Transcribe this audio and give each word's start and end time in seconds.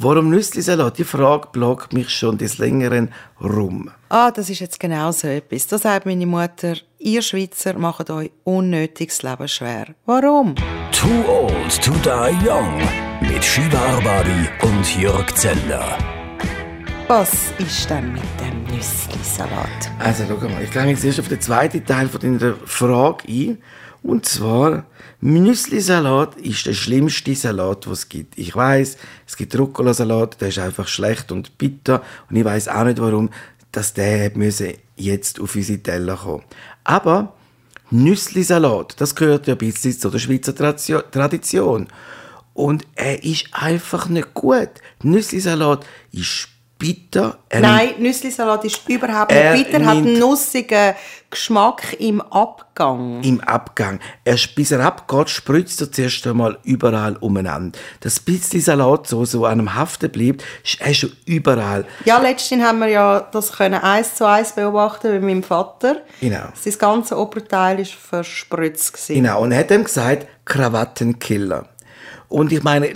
Warum 0.00 0.30
Nüsslisalat? 0.30 0.96
Die 0.98 1.04
Frage 1.04 1.48
plagt 1.50 1.92
mich 1.92 2.08
schon 2.10 2.38
des 2.38 2.58
Längeren 2.58 3.12
rum. 3.40 3.90
Ah, 4.10 4.30
das 4.30 4.48
ist 4.48 4.60
jetzt 4.60 4.78
genau 4.78 5.10
so 5.10 5.26
etwas. 5.26 5.66
Da 5.66 5.76
sagt 5.76 6.06
meine 6.06 6.24
Mutter, 6.24 6.74
ihr 7.00 7.20
Schweizer 7.20 7.76
macht 7.76 8.08
euch 8.08 8.30
unnötiges 8.44 9.24
Leben 9.24 9.48
schwer. 9.48 9.86
Warum? 10.06 10.54
Too 10.92 11.24
old 11.28 11.82
to 11.82 11.90
die 12.04 12.48
young. 12.48 12.80
Mit 13.22 13.44
Shiva 13.44 13.76
Arbabi 13.76 14.48
und 14.62 15.00
Jörg 15.00 15.34
Zeller. 15.34 15.98
Was 17.08 17.50
ist 17.58 17.90
denn 17.90 18.12
mit 18.12 18.22
dem 18.40 18.72
Nüsslisalat? 18.72 19.90
Also, 19.98 20.22
schau 20.28 20.48
mal, 20.48 20.62
ich 20.62 20.70
gehe 20.70 20.84
jetzt 20.84 21.04
erst 21.04 21.18
auf 21.18 21.28
den 21.28 21.40
zweiten 21.40 21.84
Teil 21.84 22.06
von 22.06 22.20
deiner 22.20 22.54
Frage 22.66 23.24
ein. 23.26 23.58
Und 24.02 24.26
zwar, 24.26 24.86
Müslisalat 25.20 26.36
ist 26.36 26.66
der 26.66 26.74
schlimmste 26.74 27.34
Salat, 27.34 27.86
den 27.86 27.92
es 27.92 28.08
gibt. 28.08 28.38
Ich 28.38 28.54
weiß, 28.54 28.96
es 29.26 29.36
gibt 29.36 29.58
Rucola-Salat, 29.58 30.40
der 30.40 30.48
ist 30.48 30.58
einfach 30.58 30.86
schlecht 30.86 31.32
und 31.32 31.58
bitter. 31.58 32.02
Und 32.30 32.36
ich 32.36 32.44
weiß 32.44 32.68
auch 32.68 32.84
nicht, 32.84 33.00
warum, 33.00 33.30
dass 33.72 33.92
der 33.94 34.32
jetzt 34.96 35.40
auf 35.40 35.54
unsere 35.54 35.78
Teller 35.80 36.16
kommen. 36.16 36.44
Aber 36.84 37.34
Nüsslisalat, 37.90 39.00
das 39.00 39.14
gehört 39.14 39.46
ja 39.46 39.54
ein 39.54 39.58
bisschen 39.58 39.98
zu 39.98 40.10
der 40.10 40.18
Schweizer 40.18 40.54
Tradition. 40.54 41.88
Und 42.54 42.86
er 42.94 43.24
ist 43.24 43.46
einfach 43.52 44.08
nicht 44.08 44.34
gut. 44.34 44.70
Nüsslisalat 45.02 45.86
ist 46.12 46.48
bitter. 46.78 47.38
Er 47.48 47.60
Nein, 47.60 47.94
Nüsslisalat 47.98 48.64
ist 48.64 48.88
überhaupt 48.88 49.32
nicht 49.32 49.52
bitter, 49.52 49.84
hat 49.84 49.96
einen 49.96 50.18
nussigen 50.18 50.94
Geschmack 51.30 51.96
im 51.98 52.20
Abgang. 52.20 53.22
Im 53.22 53.40
Abgang. 53.40 53.98
Erst 54.24 54.54
bis 54.54 54.70
er 54.70 54.80
abgeht, 54.80 55.28
spritzt 55.28 55.80
er 55.80 55.92
zuerst 55.92 56.26
einmal 56.26 56.58
überall 56.62 57.16
umeinander. 57.16 57.78
Das 58.00 58.20
bisschen 58.20 58.60
Salat 58.60 59.06
so, 59.06 59.24
so 59.24 59.44
an 59.44 59.58
einem 59.58 59.74
haften 59.74 60.10
bleibt, 60.10 60.42
ist 60.64 60.80
er 60.80 60.94
schon 60.94 61.12
überall. 61.26 61.84
Ja, 62.04 62.18
letztens 62.18 62.62
haben 62.62 62.78
wir 62.78 62.88
ja 62.88 63.20
das 63.20 63.52
können 63.52 63.82
eins 63.82 64.14
zu 64.14 64.26
eins 64.26 64.52
beobachten 64.52 65.12
mit 65.12 65.22
meinem 65.22 65.42
Vater. 65.42 66.02
Genau. 66.20 66.44
Sein 66.54 66.74
ganze 66.78 67.18
Oberteil 67.18 67.78
war 67.78 67.84
verspritzt. 67.84 68.92
Gewesen. 68.92 69.14
Genau, 69.14 69.42
und 69.42 69.52
er 69.52 69.58
hat 69.58 69.70
ihm 69.70 69.84
gesagt, 69.84 70.26
Krawattenkiller. 70.44 71.66
Und 72.28 72.52
ich 72.52 72.62
meine, 72.62 72.88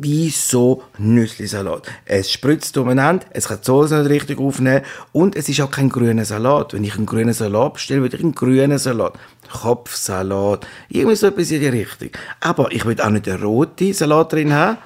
Nüsslisalat, 0.00 0.02
wieso 0.02 0.82
Nüsslisalat? 0.98 1.86
Es 2.04 2.30
spritzt 2.30 2.76
umeinander, 2.76 3.26
es 3.32 3.48
kann 3.48 3.58
die 3.60 3.66
Soße 3.66 3.98
nicht 3.98 4.10
richtig 4.10 4.38
aufnehmen 4.38 4.82
und 5.12 5.36
es 5.36 5.48
ist 5.48 5.60
auch 5.60 5.70
kein 5.70 5.88
grüner 5.88 6.24
Salat. 6.24 6.72
Wenn 6.72 6.84
ich 6.84 6.96
einen 6.96 7.06
grünen 7.06 7.32
Salat 7.32 7.74
bestelle, 7.74 8.02
würde 8.02 8.16
ich 8.16 8.22
einen 8.22 8.34
grünen 8.34 8.78
Salat. 8.78 9.14
Kopfsalat, 9.50 10.66
irgendwie 10.88 11.16
so 11.16 11.26
etwas 11.26 11.50
in 11.50 11.60
die 11.60 11.68
Richtung. 11.68 12.10
Aber 12.40 12.70
ich 12.72 12.84
will 12.84 13.00
auch 13.00 13.10
nicht 13.10 13.28
einen 13.28 13.42
roten 13.42 13.92
Salat 13.92 14.32
drin 14.32 14.52
haben. 14.52 14.78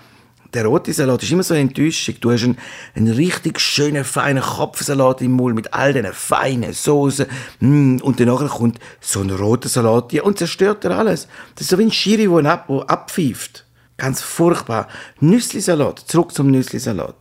Der 0.55 0.67
rote 0.67 0.92
Salat 0.92 1.23
ist 1.23 1.33
immer 1.33 1.42
so 1.42 1.55
enttäuschend. 1.55 2.25
Du 2.25 2.31
hast 2.31 2.45
einen, 2.45 2.57
einen 2.95 3.12
richtig 3.12 3.59
schönen, 3.61 4.05
feinen 4.05 4.42
Kopfsalat 4.42 5.20
im 5.20 5.33
Mund 5.33 5.57
mit 5.57 5.75
all 5.75 5.92
diesen 5.92 6.12
feinen 6.12 6.73
Soßen. 6.73 7.27
Mm, 7.59 7.97
und 8.03 8.20
danach 8.20 8.48
kommt 8.48 8.79
so 9.01 9.20
ein 9.20 9.31
roter 9.31 9.69
Salat 9.69 10.12
hier 10.12 10.25
und 10.25 10.39
zerstört 10.39 10.85
dir 10.85 10.92
alles. 10.92 11.27
Das 11.57 11.62
ist 11.62 11.70
so 11.70 11.79
wie 11.79 11.85
ein 11.85 11.92
Schiri, 11.92 12.29
der 12.29 12.53
ab, 12.53 12.70
abpfeift. 12.70 13.64
Ganz 13.97 14.20
furchtbar. 14.20 14.89
Nüsslisalat. 15.20 16.00
Zurück 16.00 16.33
zum 16.33 16.50
Nüsslisalat. 16.50 17.14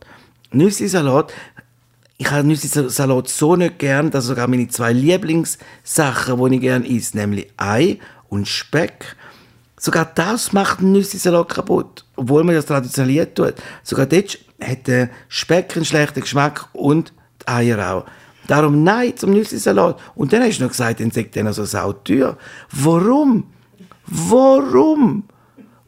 Nüsslisalat. 0.50 1.32
Ich 2.16 2.30
habe 2.30 2.46
Nüsslisalat 2.46 3.28
so 3.28 3.56
nicht 3.56 3.78
gern, 3.78 4.10
dass 4.10 4.26
sogar 4.26 4.46
meine 4.48 4.68
zwei 4.68 4.92
Lieblingssachen, 4.92 6.50
die 6.50 6.54
ich 6.56 6.60
gern 6.60 6.84
esse, 6.84 7.16
nämlich 7.16 7.48
Ei 7.56 7.98
und 8.28 8.48
Speck, 8.48 9.16
sogar 9.78 10.10
das 10.14 10.52
macht 10.52 10.80
einen 10.80 10.92
Nüsslisalat 10.92 11.48
kaputt. 11.48 12.04
Obwohl 12.16 12.44
man 12.44 12.54
das 12.54 12.66
traditionell 12.66 13.26
tut. 13.26 13.54
Sogar 13.82 14.06
dort 14.06 14.38
hat 14.62 14.86
der 14.86 15.10
Speck 15.28 15.76
einen 15.76 15.84
schlechten 15.84 16.20
Geschmack 16.20 16.68
und 16.72 17.12
die 17.42 17.48
Eier 17.48 17.92
auch. 17.92 18.04
Darum 18.46 18.84
nein 18.84 19.16
zum 19.16 19.30
Nüsslisalat. 19.30 19.98
Und 20.14 20.32
dann 20.32 20.42
hast 20.42 20.58
du 20.58 20.64
noch 20.64 20.70
gesagt, 20.70 21.00
dann 21.00 21.10
sagt 21.10 21.36
er 21.36 21.44
noch 21.44 21.52
so 21.52 21.64
sauteuer. 21.64 22.36
Warum? 22.70 23.44
Warum? 24.06 25.24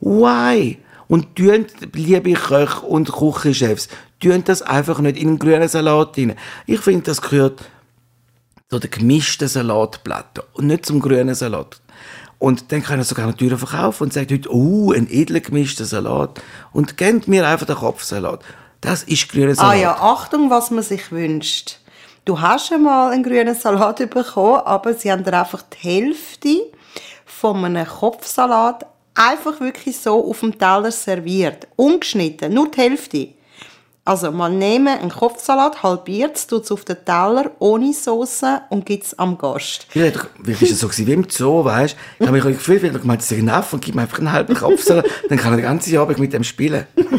Why? 0.01 0.79
Und 1.09 1.37
tun, 1.37 1.67
liebe 1.93 2.33
Köche 2.33 2.81
und 2.81 3.13
Küchenchefs, 3.13 3.89
tun 4.21 4.43
das 4.45 4.63
einfach 4.63 4.99
nicht 4.99 5.17
in 5.17 5.29
einen 5.29 5.39
grünen 5.39 5.69
Salat 5.69 6.19
rein. 6.19 6.35
Ich 6.67 6.81
finde, 6.81 7.03
das 7.03 7.23
gehört 7.23 7.65
zu 8.69 8.79
der 8.79 8.91
gemischten 8.91 9.49
Salatplatte 9.49 10.45
und 10.55 10.67
nicht 10.67 10.87
zum 10.87 11.01
grünen 11.01 11.35
Salat. 11.35 11.81
Und 12.39 12.71
dann 12.73 12.83
kann 12.83 12.99
er 12.99 13.05
sogar 13.05 13.27
eine 13.27 13.37
Tür 13.37 13.57
verkaufen 13.57 14.05
und 14.05 14.13
sagt 14.13 14.31
heute, 14.31 14.53
oh, 14.53 14.93
ein 14.93 15.09
edler 15.11 15.41
gemischter 15.41 15.85
Salat. 15.85 16.41
Und 16.73 16.97
kennt 16.97 17.29
mir 17.29 17.47
einfach 17.49 17.67
den 17.67 17.77
Kopfsalat. 17.77 18.45
Das 18.81 19.05
ist 19.05 19.31
grüner 19.31 19.55
Salat. 19.55 19.73
Ah 19.73 19.75
ja, 19.75 19.97
Achtung, 19.97 20.51
was 20.51 20.71
man 20.71 20.83
sich 20.83 21.11
wünscht. 21.13 21.79
Du 22.25 22.41
hast 22.41 22.73
einmal 22.73 23.13
einen 23.13 23.23
grünen 23.23 23.55
Salat 23.55 23.99
bekommen, 24.11 24.61
aber 24.65 24.95
sie 24.95 25.11
haben 25.11 25.25
dir 25.25 25.39
einfach 25.39 25.63
die 25.63 25.89
Hälfte 25.89 26.73
von 27.25 27.65
einem 27.65 27.87
Kopfsalat 27.87 28.85
einfach 29.17 29.61
wirklich 29.61 29.99
so 29.99 30.31
auf 30.31 30.41
dem 30.41 30.57
Teller 30.57 30.93
serviert. 30.93 31.67
Ungeschnitten, 31.75 32.55
nur 32.55 32.71
die 32.71 32.81
Hälfte. 32.81 33.29
Also 34.05 34.31
man 34.31 34.57
nehme 34.57 35.01
einen 35.01 35.11
Kopfsalat, 35.11 35.83
halbiert 35.83 36.37
es, 36.37 36.47
tut 36.47 36.63
es 36.63 36.71
auf 36.71 36.85
den 36.85 37.05
Teller 37.05 37.51
ohne 37.59 37.93
Soße 37.93 38.63
und 38.71 38.87
gibt 38.87 39.05
es 39.05 39.19
am 39.19 39.37
Gast. 39.37 39.89
Wie 39.93 40.01
war 40.01 40.63
es 40.63 40.79
so 40.79 40.89
wie 40.97 41.13
im 41.13 41.29
Zoo, 41.29 41.65
weißt 41.65 41.95
du? 41.95 41.99
Ich 42.21 42.27
habe 42.29 42.37
mich 42.37 42.45
das 42.45 42.53
Gefühl, 42.53 42.85
ich 42.85 42.93
gemeint, 42.93 43.21
es 43.21 43.33
ist 43.33 43.39
enough 43.39 43.73
und 43.73 43.85
gib 43.85 43.97
mir 43.97 44.03
einfach 44.03 44.19
einen 44.19 44.31
halben 44.31 44.55
Kopfsalat, 44.55 45.07
dann 45.29 45.39
kann 45.39 45.55
er 45.55 45.57
den 45.57 45.65
ganzen 45.65 45.99
Abend 45.99 46.21
mit 46.21 46.33
dem 46.33 46.45
spielen. 46.45 46.87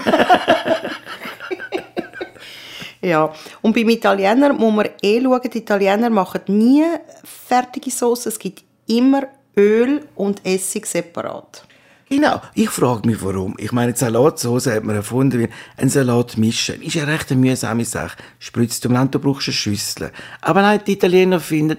ja, 3.02 3.34
und 3.62 3.76
beim 3.76 3.90
Italiener 3.90 4.54
muss 4.54 4.74
man 4.74 4.88
eh 5.02 5.22
schauen, 5.22 5.42
die 5.44 5.58
Italiener 5.58 6.10
machen 6.10 6.40
nie 6.48 6.86
fertige 7.26 7.92
Soße, 7.92 8.30
es 8.30 8.40
gibt 8.40 8.64
immer 8.88 9.24
Öl 9.58 10.08
und 10.16 10.46
Essig 10.46 10.86
separat. 10.86 11.67
Genau. 12.10 12.42
Ich 12.54 12.70
frage 12.70 13.06
mich, 13.06 13.22
warum. 13.22 13.56
Ich 13.58 13.74
meine, 13.74 13.92
die 13.92 14.00
Salatsauce 14.00 14.68
hat 14.68 14.84
man 14.86 14.96
erfunden, 14.96 15.40
wie 15.40 15.50
ein 15.76 15.90
Salat 15.90 16.38
mischen. 16.38 16.82
Ist 16.82 16.96
ja 16.96 17.04
recht 17.04 17.32
eine 17.32 17.42
mühsame 17.42 17.84
Sache. 17.84 18.18
Spritzt 18.40 18.86
du 18.86 18.90
Land, 18.90 19.14
du 19.14 19.20
brauchst 19.20 19.50
eine 19.50 19.54
Schüssel. 19.54 20.12
Aber 20.40 20.62
nein, 20.62 20.80
die 20.88 20.94
Italiener 20.94 21.42
finden, 21.42 21.78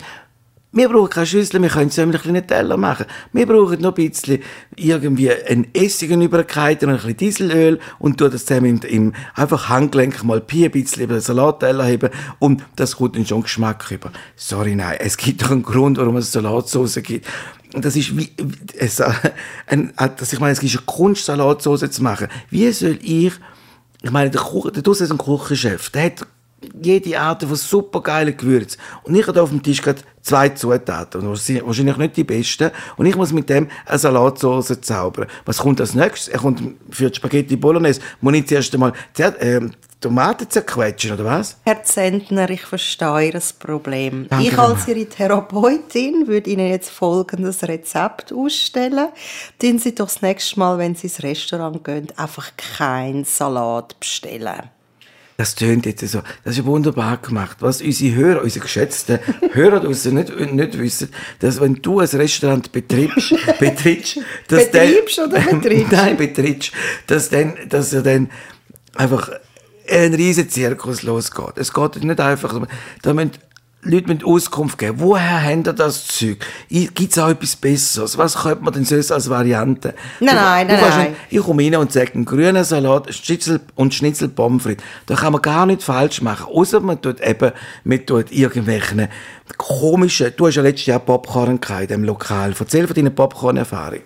wir 0.79 0.89
brauchen 0.89 1.11
keine 1.11 1.27
Schüssel, 1.27 1.61
wir 1.61 1.69
können 1.69 1.91
zusammen 1.91 2.17
einen 2.17 2.47
Teller 2.47 2.77
machen. 2.77 3.07
Wir 3.33 3.47
brauchen 3.47 3.81
noch 3.81 3.97
ein 3.97 4.11
bisschen 4.11 4.41
irgendwie 4.77 5.31
ein 5.31 5.67
Essig 5.75 6.11
übergehalten 6.11 6.89
und 6.89 6.95
ein 6.95 7.01
bisschen 7.01 7.17
Dieselöl 7.17 7.81
und 7.99 8.19
tun 8.19 8.31
das 8.31 8.47
zusammen 8.47 8.81
im, 8.83 8.89
im 8.89 9.13
einfach 9.35 9.69
Handgelenk 9.69 10.23
mal 10.25 10.43
ein 10.49 10.71
bisschen 10.71 11.03
über 11.03 11.15
den 11.15 11.21
Salatteller 11.21 11.85
heben 11.85 12.11
und 12.39 12.65
das 12.77 12.97
kommt 12.97 13.17
dann 13.17 13.27
schon 13.27 13.43
Geschmack 13.43 13.91
über. 13.91 14.13
Sorry, 14.37 14.75
nein, 14.75 14.97
es 15.01 15.17
gibt 15.17 15.43
doch 15.43 15.51
einen 15.51 15.63
Grund, 15.63 15.99
warum 15.99 16.17
es 16.17 16.33
Salatsauce 16.33 17.03
gibt 17.03 17.27
das 17.73 17.97
ist 17.97 18.17
wie, 18.17 18.31
es, 18.79 19.03
ein, 19.67 19.93
dass 19.97 20.33
ich 20.33 20.41
meine, 20.41 20.53
es 20.53 20.63
ist 20.63 20.77
eine 20.77 20.87
Kunst, 20.87 21.27
Salatsauce 21.27 21.91
zu 21.91 22.03
machen. 22.03 22.29
Wie 22.49 22.71
soll 22.73 22.99
ich, 23.03 23.33
ich 24.03 24.11
meine, 24.11 24.31
der, 24.31 24.41
Kuchen, 24.41 24.73
der 24.73 24.87
ist 24.87 25.11
ein 25.11 25.19
Küchenchef, 25.19 25.91
der 25.91 26.05
hat 26.07 26.27
jede 26.81 27.19
Art 27.19 27.43
von 27.43 27.57
supergeilen 27.57 28.37
Gewürzen. 28.37 28.81
Und 29.03 29.15
ich 29.15 29.27
habe 29.27 29.41
auf 29.43 29.51
dem 29.51 29.63
Tisch 29.63 29.83
gerade 29.83 30.01
zwei 30.23 30.49
Zutaten, 30.51 31.23
wahrscheinlich 31.29 31.97
nicht 31.97 32.17
die 32.17 32.25
besten. 32.25 32.71
Und 32.97 33.07
ich 33.07 33.17
muss 33.17 33.33
mit 33.33 33.49
dem 33.49 33.69
eine 33.87 33.99
Salatsauce 33.99 34.81
zaubern. 34.81 35.29
Was 35.45 35.59
kommt 35.59 35.81
als 35.81 35.95
nächstes? 35.95 36.29
Er 36.29 36.41
kommt 36.41 36.63
für 36.91 37.11
die 37.11 37.17
Spaghetti 37.17 37.57
Bolognese, 37.57 38.01
muss 38.21 38.35
ich 38.35 38.47
zuerst 38.47 38.75
einmal 38.75 38.93
äh, 39.19 39.61
Tomaten 40.01 40.49
zerquetschen, 40.49 41.13
oder 41.13 41.25
was? 41.25 41.57
Herr 41.65 41.83
Zentner, 41.83 42.49
ich 42.51 42.63
verstehe 42.63 43.33
Ihr 43.33 43.41
Problem. 43.59 44.27
Danke 44.29 44.49
ich 44.49 44.59
als 44.59 44.87
Ihre 44.87 45.07
Therapeutin 45.07 46.29
würde 46.29 46.51
Ihnen 46.51 46.69
jetzt 46.69 46.91
folgendes 46.91 47.65
Rezept 47.65 48.33
ausstellen. 48.33 49.09
Tun 49.59 49.79
Sie 49.79 49.95
doch 49.95 50.07
das 50.07 50.23
nächste 50.23 50.59
Mal, 50.59 50.79
wenn 50.79 50.95
Sie 50.95 51.09
ins 51.09 51.23
Restaurant 51.23 51.83
gehen, 51.83 52.09
einfach 52.17 52.51
keinen 52.57 53.25
Salat 53.25 53.99
bestellen. 53.99 54.71
Das 55.41 55.55
tönt 55.55 55.87
jetzt 55.87 56.01
so. 56.09 56.21
Das 56.43 56.59
ist 56.59 56.65
wunderbar 56.65 57.19
gemacht. 57.19 57.59
Was 57.61 57.81
unsere 57.81 58.17
Hörer, 58.17 58.43
unsere 58.43 58.65
geschätzten 58.65 59.21
Hörer 59.53 59.79
draussen 59.79 60.15
nicht, 60.15 60.37
nicht 60.37 60.77
wissen, 60.77 61.11
dass 61.39 61.61
wenn 61.61 61.75
du 61.75 62.01
ein 62.01 62.09
Restaurant 62.09 62.73
betreibst, 62.73 63.33
betrittst, 63.61 64.19
dass 64.49 64.69
Betriebst 64.69 65.21
oder 65.21 65.41
betriebst? 65.41 65.93
Nein, 65.93 66.17
betrittst, 66.17 66.73
dass 67.07 67.31
dann, 67.31 67.55
dass 67.69 67.93
er 67.93 68.03
dann 68.03 68.31
einfach 68.97 69.31
ein 69.89 70.13
riesen 70.13 70.51
Zirkus 70.51 71.05
losgeht. 71.05 71.57
Es 71.57 71.73
geht 71.73 72.03
nicht 72.03 72.19
einfach, 72.19 72.67
da 73.03 73.15
müssen 73.15 73.31
Leute 73.83 74.09
müssen 74.09 74.25
Auskunft 74.25 74.77
geben. 74.77 74.99
Woher 74.99 75.45
haben 75.45 75.63
ihr 75.65 75.73
das 75.73 76.07
Zeug? 76.09 76.45
Gibt 76.69 77.13
es 77.13 77.19
auch 77.19 77.29
etwas 77.29 77.55
Besseres? 77.55 78.19
Was 78.19 78.37
könnte 78.37 78.65
man 78.65 78.75
denn 78.75 78.85
sonst 78.85 79.13
als 79.13 79.31
Variante? 79.31 79.95
Nein, 80.19 80.35
nein, 80.35 80.67
nein, 80.67 80.81
nein. 80.81 81.17
Ich 81.31 81.41
komme 81.41 81.63
rein 81.63 81.77
und 81.77 81.93
sage, 81.93 82.15
einen 82.15 82.25
grünen 82.25 82.65
Salat 82.65 83.15
Schnitzel 83.15 83.61
und 83.77 83.95
Schnitzel 83.95 84.29
Pommes 84.31 84.65
frites. 84.65 84.85
Da 85.07 85.15
kann 85.15 85.33
man 85.33 85.43
gar 85.43 85.65
nicht 85.65 85.85
falsch 85.85 86.21
machen. 86.23 86.53
Außer 86.53 86.81
man 86.81 87.01
tut 87.01 87.21
eben 87.21 87.53
mit 87.85 88.09
tut 88.09 88.33
irgendwelchen 88.33 89.09
komischen, 89.57 90.33
du 90.37 90.49
hast 90.49 90.57
ja 90.57 90.63
letztes 90.63 90.87
Jahr 90.87 90.99
Popcorn 90.99 91.61
in 91.61 91.87
diesem 91.87 92.05
Lokal. 92.05 92.55
Erzähl 92.59 92.87
von 92.87 92.97
deiner 92.97 93.11
Popcorn-Erfahrung. 93.11 94.03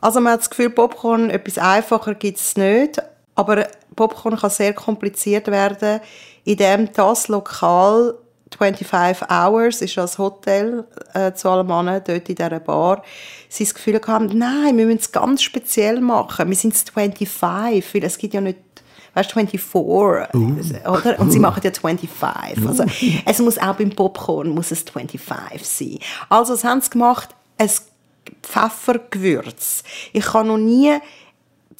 Also 0.00 0.20
man 0.20 0.34
hat 0.34 0.40
das 0.40 0.50
Gefühl, 0.50 0.70
Popcorn, 0.70 1.30
etwas 1.30 1.58
einfacher 1.58 2.14
gibt 2.14 2.38
es 2.38 2.56
nicht 2.56 3.02
Aber 3.34 3.66
Popcorn 3.96 4.36
kann 4.36 4.50
sehr 4.50 4.72
kompliziert 4.72 5.48
werden, 5.48 6.00
indem 6.44 6.92
das 6.92 7.28
Lokal 7.28 8.14
25 8.56 9.28
Hours 9.30 9.82
ist 9.82 9.98
als 9.98 10.18
Hotel 10.18 10.84
äh, 11.14 11.32
zu 11.32 11.48
allem 11.48 11.66
Mann 11.66 11.86
dort 11.86 12.08
in 12.28 12.34
dieser 12.34 12.60
Bar, 12.60 13.02
sie 13.48 13.64
das 13.64 13.74
Gefühl 13.74 14.00
haben, 14.06 14.26
nein, 14.26 14.76
wir 14.76 14.86
müssen 14.86 14.98
es 14.98 15.12
ganz 15.12 15.42
speziell 15.42 16.00
machen. 16.00 16.48
Wir 16.48 16.56
sind 16.56 16.74
25, 16.76 17.94
weil 17.94 18.04
es 18.04 18.18
gibt 18.18 18.34
ja 18.34 18.40
nicht 18.40 18.58
weißt, 19.14 19.32
24, 19.32 19.74
oder? 20.86 21.18
Und 21.18 21.30
sie 21.30 21.38
machen 21.38 21.62
ja 21.64 21.72
25. 21.72 22.66
Also, 22.66 22.84
es 23.24 23.38
muss 23.38 23.58
auch 23.58 23.74
beim 23.74 23.90
Popcorn 23.90 24.50
muss 24.50 24.70
es 24.70 24.82
25 24.82 25.66
sein. 25.66 25.98
Also, 26.28 26.52
was 26.52 26.64
haben 26.64 26.80
sie 26.80 26.90
gemacht? 26.90 27.30
Ein 27.58 27.70
Pfeffergewürz. 28.42 29.82
Ich 30.12 30.34
habe 30.34 30.48
noch 30.48 30.58
nie 30.58 30.98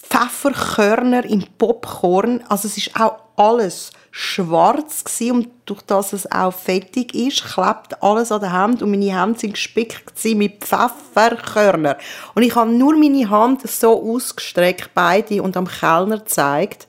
Pfefferkörner 0.09 1.25
im 1.25 1.45
Popcorn, 1.59 2.43
also 2.49 2.69
es 2.69 2.77
ist 2.77 2.97
auch 2.99 3.19
alles 3.37 3.91
schwarz 4.19 5.05
gewesen, 5.05 5.33
und 5.33 5.49
durch 5.67 5.83
das 5.83 6.15
es 6.15 6.31
auch 6.33 6.55
fettig 6.55 7.15
ist, 7.15 7.45
klebt 7.45 8.03
alles 8.03 8.33
an 8.33 8.41
der 8.41 8.53
Hand 8.53 8.83
und 8.83 8.91
meine 8.91 9.21
Hände 9.21 9.39
sind 9.39 9.53
gespickt 9.53 10.25
mit 10.25 10.65
Pfefferkörner. 10.65 11.99
Und 12.35 12.43
ich 12.43 12.55
habe 12.55 12.71
nur 12.71 12.97
meine 12.97 13.29
Hand 13.29 13.69
so 13.69 14.15
ausgestreckt, 14.15 14.93
beide, 14.95 15.43
und 15.43 15.55
am 15.57 15.69
Kellner 15.69 16.19
gezeigt. 16.19 16.89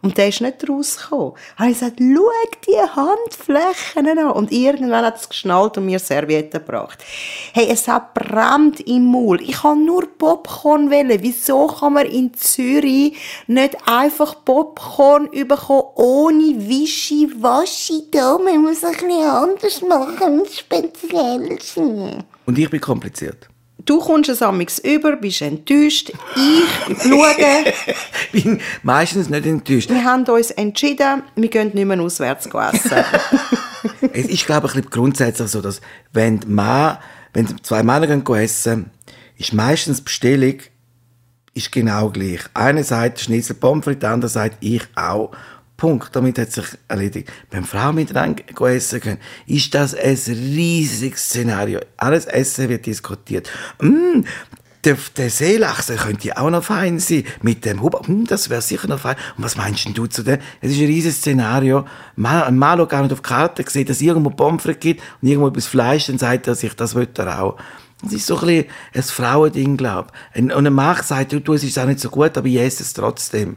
Und 0.00 0.16
der 0.16 0.28
ist 0.28 0.40
nicht 0.40 0.68
rausgekommen. 0.68 1.32
Habe 1.56 1.70
ich 1.70 1.80
gesagt, 1.80 1.98
schau 1.98 2.30
die 2.68 2.78
Handflächen 2.78 4.18
an. 4.18 4.30
Und 4.30 4.52
irgendwann 4.52 5.04
hat 5.04 5.16
es 5.16 5.28
geschnallt 5.28 5.76
und 5.76 5.86
mir 5.86 5.98
Servietten 5.98 6.64
gebracht. 6.64 7.04
Hey, 7.52 7.66
es 7.68 7.88
hat 7.88 8.14
brennt 8.14 8.78
im 8.80 9.06
Maul. 9.06 9.42
Ich 9.42 9.62
kann 9.62 9.84
nur 9.84 10.06
Popcorn 10.06 10.90
wählen. 10.90 11.18
Wieso 11.20 11.66
kann 11.66 11.94
man 11.94 12.06
in 12.06 12.32
Zürich 12.34 13.16
nicht 13.48 13.76
einfach 13.86 14.36
Popcorn 14.44 15.30
bekommen, 15.32 15.82
ohne 15.96 16.67
Wischi-Waschi 16.68 18.10
da? 18.10 18.38
Man 18.38 18.62
muss 18.62 18.84
ein 18.84 18.92
bisschen 18.92 19.22
anders 19.22 19.82
machen, 19.82 20.42
speziell 20.50 21.58
sein. 21.60 22.24
Und 22.46 22.58
ich 22.58 22.68
bin 22.68 22.80
kompliziert. 22.80 23.48
Du 23.84 24.00
kommst 24.00 24.28
es 24.28 24.42
amix 24.42 24.78
über, 24.80 25.16
bist 25.16 25.40
enttäuscht. 25.40 26.12
Ich 26.36 27.02
schaue. 27.02 27.34
bin 28.32 28.60
meistens 28.82 29.30
nicht 29.30 29.46
enttäuscht. 29.46 29.88
Wir 29.88 30.04
haben 30.04 30.24
uns 30.24 30.50
entschieden, 30.50 31.22
wir 31.36 31.48
gehen 31.48 31.70
nicht 31.72 31.86
mehr 31.86 32.00
auswärts 32.00 32.46
essen. 32.46 33.04
es 34.12 34.26
ist, 34.26 34.44
glaube 34.44 34.70
ich, 34.74 34.90
grundsätzlich 34.90 35.48
so, 35.48 35.62
dass 35.62 35.80
wenn, 36.12 36.40
Mann, 36.46 36.98
wenn 37.32 37.46
zwei 37.62 37.82
Männer 37.82 38.06
gehen 38.06 38.36
essen, 38.36 38.90
ist 39.38 39.54
meistens 39.54 39.98
die 39.98 40.04
Bestellung 40.04 40.58
ist 41.54 41.72
genau 41.72 42.10
gleich. 42.10 42.40
Einer 42.54 42.84
sagt 42.84 43.20
Schnitzel 43.20 43.56
Pommes 43.56 43.84
frites, 43.84 44.00
der 44.00 44.10
andere 44.10 44.28
sagt 44.28 44.58
ich 44.60 44.82
auch. 44.94 45.32
Punkt. 45.78 46.14
Damit 46.14 46.38
hat 46.38 46.52
sich 46.52 46.66
erledigt. 46.88 47.32
Beim 47.50 47.64
Frauen 47.64 47.94
miteinander 47.94 48.42
essen 48.66 49.00
können, 49.00 49.18
ist 49.46 49.74
das 49.74 49.94
ein 49.94 50.18
riesiges 50.26 51.20
Szenario. 51.20 51.80
Alles 51.96 52.26
Essen 52.26 52.68
wird 52.68 52.84
diskutiert. 52.84 53.48
Mm, 53.80 54.24
der, 54.84 54.96
der 55.16 55.30
Seelachse 55.30 55.94
könnte 55.96 56.36
auch 56.36 56.50
noch 56.50 56.64
fein 56.64 56.98
sein. 56.98 57.24
Mit 57.42 57.64
dem 57.64 57.80
Huber, 57.80 58.02
hm, 58.04 58.26
das 58.26 58.50
wäre 58.50 58.60
sicher 58.60 58.88
noch 58.88 59.00
fein. 59.00 59.16
Und 59.36 59.44
was 59.44 59.56
meinst 59.56 59.88
du 59.96 60.06
zu 60.06 60.24
dem? 60.24 60.40
Es 60.60 60.72
ist 60.72 60.80
ein 60.80 60.86
riesiges 60.86 61.18
Szenario. 61.18 61.86
Ein 62.16 62.58
Mann 62.58 62.78
schaut 62.78 62.88
gar 62.90 63.02
nicht 63.02 63.12
auf 63.12 63.22
die 63.22 63.28
Karte, 63.28 63.64
sieht, 63.68 63.88
dass 63.88 63.98
es 63.98 64.02
irgendwo 64.02 64.30
Pommes 64.30 64.64
gibt 64.80 65.00
und 65.22 65.28
irgendwo 65.28 65.48
etwas 65.48 65.66
Fleisch, 65.66 66.06
dann 66.06 66.18
sagt 66.18 66.48
er 66.48 66.56
sich, 66.56 66.74
das 66.74 66.96
will 66.96 67.08
er 67.16 67.40
auch. 67.40 67.56
Das 68.02 68.12
ist 68.12 68.26
so 68.26 68.36
ein 68.38 68.46
bisschen 68.46 68.66
ein 68.94 69.02
Frauending, 69.02 69.76
glaube 69.76 70.10
ich. 70.34 70.42
Und 70.42 70.66
ein 70.66 70.72
Mann 70.72 70.96
sagt, 71.02 71.32
du, 71.32 71.40
du, 71.40 71.54
es 71.54 71.62
ist 71.62 71.78
auch 71.78 71.86
nicht 71.86 72.00
so 72.00 72.10
gut, 72.10 72.36
aber 72.36 72.46
ich 72.48 72.56
esse 72.56 72.82
es 72.82 72.92
trotzdem. 72.92 73.56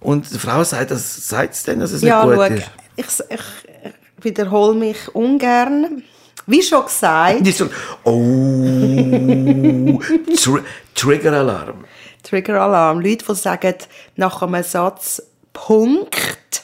Und 0.00 0.32
die 0.32 0.38
Frau 0.38 0.64
sagt, 0.64 0.90
das 0.90 1.28
sagt 1.28 1.54
es 1.54 1.62
denn, 1.62 1.80
dass 1.80 1.92
es 1.92 2.02
ja, 2.02 2.24
nicht 2.24 2.36
gut 2.36 2.48
schau, 2.48 2.54
ist? 2.54 3.24
Ich, 3.28 3.38
ich 3.38 4.24
wiederhole 4.24 4.74
mich 4.74 5.14
ungern. 5.14 6.02
Wie 6.46 6.62
schon 6.62 6.84
gesagt. 6.84 7.46
Die 7.46 7.52
so, 7.52 7.66
oh, 8.04 10.00
Tr 10.36 10.64
Trigger-Alarm. 10.94 11.84
Trigger-Alarm. 12.22 13.00
Leute, 13.00 13.24
die 13.28 13.34
sagen 13.34 13.74
nach 14.16 14.42
einem 14.42 14.62
Satz 14.62 15.22
Punkt, 15.52 16.62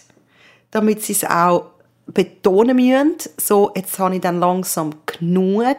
damit 0.71 1.03
sie 1.05 1.13
es 1.13 1.25
auch 1.25 1.71
betonen 2.07 2.77
müssen. 2.77 3.17
So, 3.39 3.73
jetzt 3.77 3.99
habe 3.99 4.17
ich 4.17 4.21
dann 4.21 4.41
langsam 4.41 4.95
genug. 5.05 5.77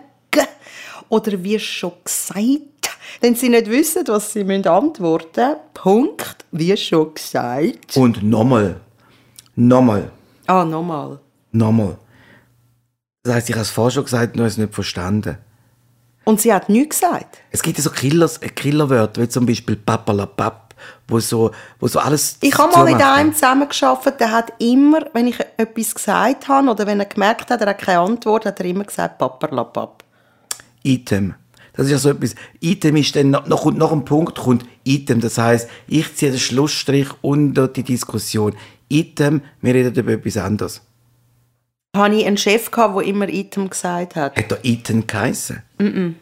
Oder 1.09 1.43
wie 1.43 1.59
schon 1.59 1.93
gesagt, 2.03 2.76
wenn 3.21 3.35
sie 3.35 3.49
nicht 3.49 3.69
wissen, 3.69 4.03
was 4.07 4.33
sie 4.33 4.41
antworten 4.41 5.29
müssen. 5.35 5.55
Punkt, 5.73 6.45
wie 6.51 6.75
schon 6.77 7.13
gesagt. 7.13 7.95
Und 7.95 8.23
nochmal. 8.23 8.79
Nochmal. 9.55 10.11
Ah, 10.45 10.63
nochmal. 10.63 11.19
Nochmal. 11.51 11.97
Das 13.23 13.35
heisst, 13.35 13.49
ich 13.49 13.55
habe 13.55 13.63
es 13.63 13.71
vorher 13.71 13.91
schon 13.91 14.03
gesagt, 14.05 14.35
nur 14.35 14.45
es 14.45 14.57
nicht 14.57 14.73
verstanden. 14.73 15.37
Und 16.23 16.41
sie 16.41 16.53
hat 16.53 16.69
nichts 16.69 16.99
gesagt? 16.99 17.37
Es 17.51 17.61
gibt 17.61 17.77
ja 17.77 17.83
so 17.83 17.89
Killers, 17.89 18.37
äh, 18.39 18.49
Killerwörter, 18.49 19.21
wie 19.21 19.29
zum 19.29 19.45
Beispiel 19.45 19.77
Papalapap, 19.77 20.75
wo 21.07 21.19
so, 21.19 21.51
wo 21.79 21.87
so 21.87 21.99
alles 21.99 22.37
Ich 22.41 22.57
habe 22.57 22.71
mal 22.71 22.83
mit 22.83 23.01
einem 23.01 23.33
zusammengearbeitet, 23.33 24.19
der 24.19 24.31
hat 24.31 24.53
immer, 24.59 25.05
wenn 25.13 25.27
ich 25.27 25.39
etwas 25.57 25.95
gesagt 25.95 26.47
habe 26.47 26.69
oder 26.69 26.85
wenn 26.85 26.99
er 26.99 27.05
gemerkt 27.05 27.49
hat, 27.49 27.61
er 27.61 27.69
hat 27.69 27.79
keine 27.79 27.99
Antwort, 27.99 28.45
hat 28.45 28.59
er 28.59 28.65
immer 28.65 28.83
gesagt 28.83 29.17
Papalapap. 29.17 30.03
Item. 30.83 31.35
Das 31.77 31.85
ist 31.85 31.91
ja 31.91 31.97
so 31.99 32.09
etwas. 32.09 32.35
Item 32.59 32.95
ist 32.95 33.15
dann, 33.15 33.29
noch, 33.29 33.47
noch, 33.47 33.71
nach 33.71 33.91
einem 33.91 34.03
Punkt 34.03 34.37
kommt 34.39 34.65
Item. 34.83 35.21
Das 35.21 35.37
heißt, 35.37 35.69
ich 35.87 36.15
ziehe 36.15 36.31
den 36.31 36.39
Schlussstrich 36.39 37.07
unter 37.21 37.67
die 37.67 37.83
Diskussion. 37.83 38.55
Item, 38.89 39.41
wir 39.61 39.75
reden 39.75 39.93
über 39.93 40.11
etwas 40.11 40.37
anderes. 40.37 40.81
Habe 41.95 42.15
ich 42.15 42.25
einen 42.25 42.37
Chef 42.37 42.71
gehabt, 42.71 42.97
der 42.97 43.05
immer 43.05 43.29
Item 43.29 43.69
gesagt 43.69 44.15
hat? 44.15 44.35
Hat 44.35 44.51
er 44.51 44.65
Item 44.65 45.05
geheissen? 45.05 45.63
Mm, 45.77 45.83
-mm. 45.83 46.13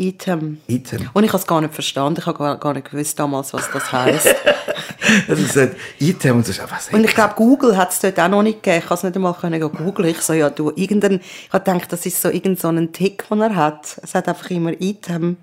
Item. 0.00 0.58
Item. 0.66 1.10
Und 1.12 1.24
ich 1.24 1.30
habe 1.30 1.40
es 1.40 1.46
gar 1.46 1.60
nicht 1.60 1.74
verstanden. 1.74 2.20
Ich 2.20 2.26
habe 2.26 2.58
gar 2.58 2.72
nicht 2.72 2.90
gewusst 2.90 3.18
damals, 3.18 3.52
was 3.52 3.70
das 3.70 3.92
heisst. 3.92 4.34
also 5.28 5.42
gesagt, 5.42 5.76
Item 5.98 6.36
und 6.36 6.46
so. 6.46 6.52
Was 6.68 6.88
und 6.90 7.04
ich 7.04 7.14
glaube, 7.14 7.34
Google 7.34 7.76
hat 7.76 7.90
es 7.90 8.00
dort 8.00 8.18
auch 8.18 8.28
noch 8.28 8.42
nicht 8.42 8.62
gegeben. 8.62 8.82
Ich 8.82 8.86
konnte 8.86 8.94
es 8.94 9.02
nicht 9.04 9.16
einmal 9.16 9.34
können 9.34 9.60
googeln. 9.60 10.08
Ich 10.08 10.20
so, 10.20 10.32
ja, 10.32 10.50
du, 10.50 10.72
irgendein, 10.74 11.20
ich 11.20 11.52
habe 11.52 11.64
gedacht, 11.64 11.92
das 11.92 12.06
ist 12.06 12.20
so 12.20 12.28
irgendein 12.28 12.56
so 12.56 12.86
Tick, 12.92 13.28
den 13.28 13.40
er 13.40 13.54
hat. 13.54 13.98
Es 14.02 14.14
hat 14.14 14.28
einfach 14.28 14.50
immer 14.50 14.72
Item. 14.80 15.36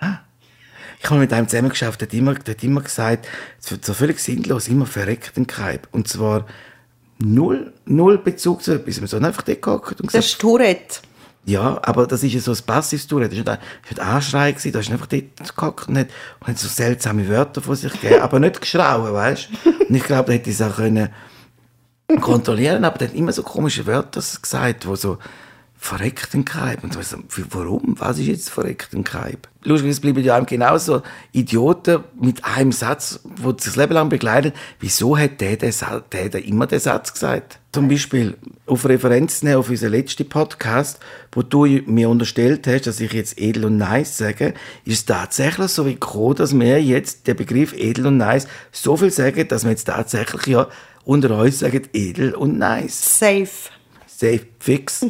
Ah. 0.00 0.18
Ich 1.00 1.08
habe 1.08 1.20
mit 1.20 1.32
einem 1.32 1.48
zusammengeschafft, 1.48 2.00
der 2.00 2.08
hat 2.08 2.14
immer, 2.14 2.34
der 2.34 2.54
hat 2.54 2.64
immer 2.64 2.80
gesagt, 2.80 3.28
so 3.60 3.94
völlig 3.94 4.18
sinnlos, 4.18 4.68
immer 4.68 4.86
verreckten 4.86 5.46
Kaib. 5.46 5.88
Und 5.92 6.08
zwar 6.08 6.46
null, 7.18 7.72
null 7.84 8.18
Bezug 8.18 8.62
zu 8.62 8.72
etwas. 8.72 9.00
Wir 9.00 9.08
sind 9.08 9.24
einfach 9.24 9.42
dort 9.42 9.62
gehockt 9.62 10.00
und 10.00 10.06
gesagt... 10.08 10.14
Das 10.14 10.26
ist 10.26 10.40
Tourette. 10.40 11.00
Ja, 11.48 11.80
aber 11.80 12.06
das 12.06 12.22
ist 12.22 12.34
ja 12.34 12.40
so 12.40 12.52
ein 12.52 12.58
passives 12.66 13.06
Tourette. 13.06 13.34
Das 13.42 13.46
war 13.46 13.58
nicht 13.88 14.00
Anschrei, 14.00 14.52
gewesen, 14.52 14.70
da 14.70 14.80
ist 14.80 14.90
einfach 14.90 15.06
dort 15.06 15.56
gehockt 15.56 15.88
und 15.88 15.96
hat, 15.96 16.08
und 16.40 16.48
hat 16.48 16.58
so 16.58 16.68
seltsame 16.68 17.26
Wörter 17.26 17.62
von 17.62 17.74
sich 17.74 17.90
gegeben, 17.90 18.20
aber 18.20 18.38
nicht 18.38 18.60
geschrauen, 18.60 19.14
weißt 19.14 19.48
du? 19.64 19.70
Und 19.88 19.94
ich 19.94 20.04
glaube, 20.04 20.26
da 20.26 20.32
hätte 20.34 20.50
ich 20.50 20.60
es 20.60 20.62
auch 20.62 20.76
können 20.76 21.08
kontrollieren, 22.20 22.84
aber 22.84 22.98
der 22.98 23.08
hat 23.08 23.14
immer 23.14 23.32
so 23.32 23.42
komische 23.42 23.86
Wörter 23.86 24.20
gesagt, 24.20 24.86
wo 24.86 24.94
so 24.94 25.16
verreckten 25.78 26.44
Kaib. 26.44 26.82
Und 26.82 26.92
so, 26.92 27.18
warum? 27.50 27.94
Was 27.98 28.18
ist 28.18 28.26
jetzt 28.26 28.50
verreckten 28.50 29.04
Kaib? 29.04 29.48
Lustigerweise 29.62 30.00
bleiben 30.00 30.22
ja 30.22 30.36
einem 30.36 30.46
genauso 30.46 31.02
Idioten 31.32 32.02
mit 32.20 32.44
einem 32.44 32.72
Satz, 32.72 33.20
wo 33.24 33.50
sich 33.52 33.64
das 33.64 33.76
Leben 33.76 33.94
lang 33.94 34.08
begleitet. 34.08 34.54
Wieso 34.80 35.16
hat 35.16 35.40
der, 35.40 35.56
der, 35.56 35.72
der, 36.12 36.28
der 36.28 36.44
immer 36.44 36.66
den 36.66 36.80
Satz 36.80 37.12
gesagt? 37.12 37.60
Zum 37.72 37.88
Beispiel 37.88 38.36
auf 38.66 38.86
Referenz 38.86 39.42
nehmen 39.42 39.56
auf 39.56 39.70
unseren 39.70 39.92
letzten 39.92 40.28
Podcast, 40.28 40.98
wo 41.32 41.42
du 41.42 41.66
mir 41.86 42.08
unterstellt 42.08 42.66
hast, 42.66 42.86
dass 42.86 43.00
ich 43.00 43.12
jetzt 43.12 43.38
edel 43.40 43.66
und 43.66 43.76
nice 43.76 44.18
sage, 44.18 44.54
ist 44.84 44.94
es 44.94 45.04
tatsächlich 45.06 45.68
so 45.68 45.84
gekommen, 45.84 46.34
dass 46.34 46.58
wir 46.58 46.82
jetzt 46.82 47.26
den 47.26 47.36
Begriff 47.36 47.72
edel 47.72 48.08
und 48.08 48.16
nice 48.16 48.48
so 48.72 48.96
viel 48.96 49.10
sagen, 49.10 49.46
dass 49.46 49.64
wir 49.64 49.70
jetzt 49.70 49.84
tatsächlich 49.84 50.46
ja 50.46 50.68
unter 51.04 51.38
uns 51.38 51.60
sagen 51.60 51.82
edel 51.92 52.34
und 52.34 52.58
nice. 52.58 53.18
Safe. 53.18 53.48
Safe 54.18 54.40
fix. 54.58 55.06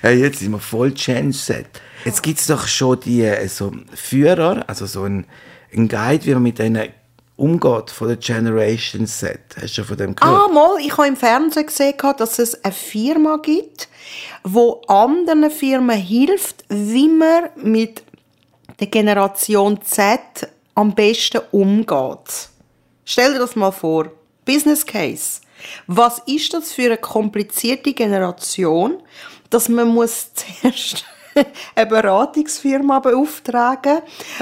hey, 0.00 0.18
jetzt 0.18 0.38
sind 0.38 0.52
wir 0.52 0.58
voll 0.58 0.92
Gen-Set. 0.92 1.66
Jetzt 2.06 2.22
gibt 2.22 2.40
es 2.40 2.46
doch 2.46 2.66
schon 2.66 3.00
die 3.00 3.20
äh, 3.20 3.46
so 3.48 3.70
Führer, 3.94 4.64
also 4.66 4.86
so 4.86 5.02
ein, 5.02 5.26
ein 5.74 5.88
Guide, 5.88 6.24
wie 6.24 6.32
man 6.32 6.42
mit 6.44 6.58
denen 6.58 6.88
umgeht 7.36 7.90
von 7.90 8.08
der 8.08 8.16
Generation 8.16 9.04
Set. 9.04 9.40
Hast 9.56 9.64
du 9.64 9.68
schon 9.68 9.84
von 9.84 9.98
dem 9.98 10.16
gehört? 10.16 10.48
Ah, 10.48 10.48
mal. 10.50 10.78
Ich 10.80 10.96
habe 10.96 11.06
im 11.06 11.16
Fernsehen 11.18 11.66
gesehen, 11.66 11.94
dass 12.16 12.38
es 12.38 12.64
eine 12.64 12.72
Firma 12.72 13.36
gibt, 13.36 13.90
wo 14.42 14.80
anderen 14.88 15.50
Firmen 15.50 15.98
hilft, 15.98 16.64
wie 16.70 17.08
man 17.08 17.50
mit 17.56 18.02
der 18.80 18.86
Generation 18.86 19.82
Z 19.82 20.48
am 20.74 20.94
besten 20.94 21.42
umgeht. 21.50 22.48
Stell 23.04 23.34
dir 23.34 23.40
das 23.40 23.54
mal 23.54 23.70
vor. 23.70 24.10
Business 24.46 24.86
Case. 24.86 25.42
Was 25.86 26.20
ist 26.26 26.54
das 26.54 26.72
für 26.72 26.86
eine 26.86 26.96
komplizierte 26.98 27.92
Generation, 27.92 29.02
dass 29.50 29.68
man 29.68 29.88
muss 29.88 30.30
zuerst 30.62 31.04
eine 31.74 31.86
Beratungsfirma 31.86 33.00
beauftragen, 33.00 34.00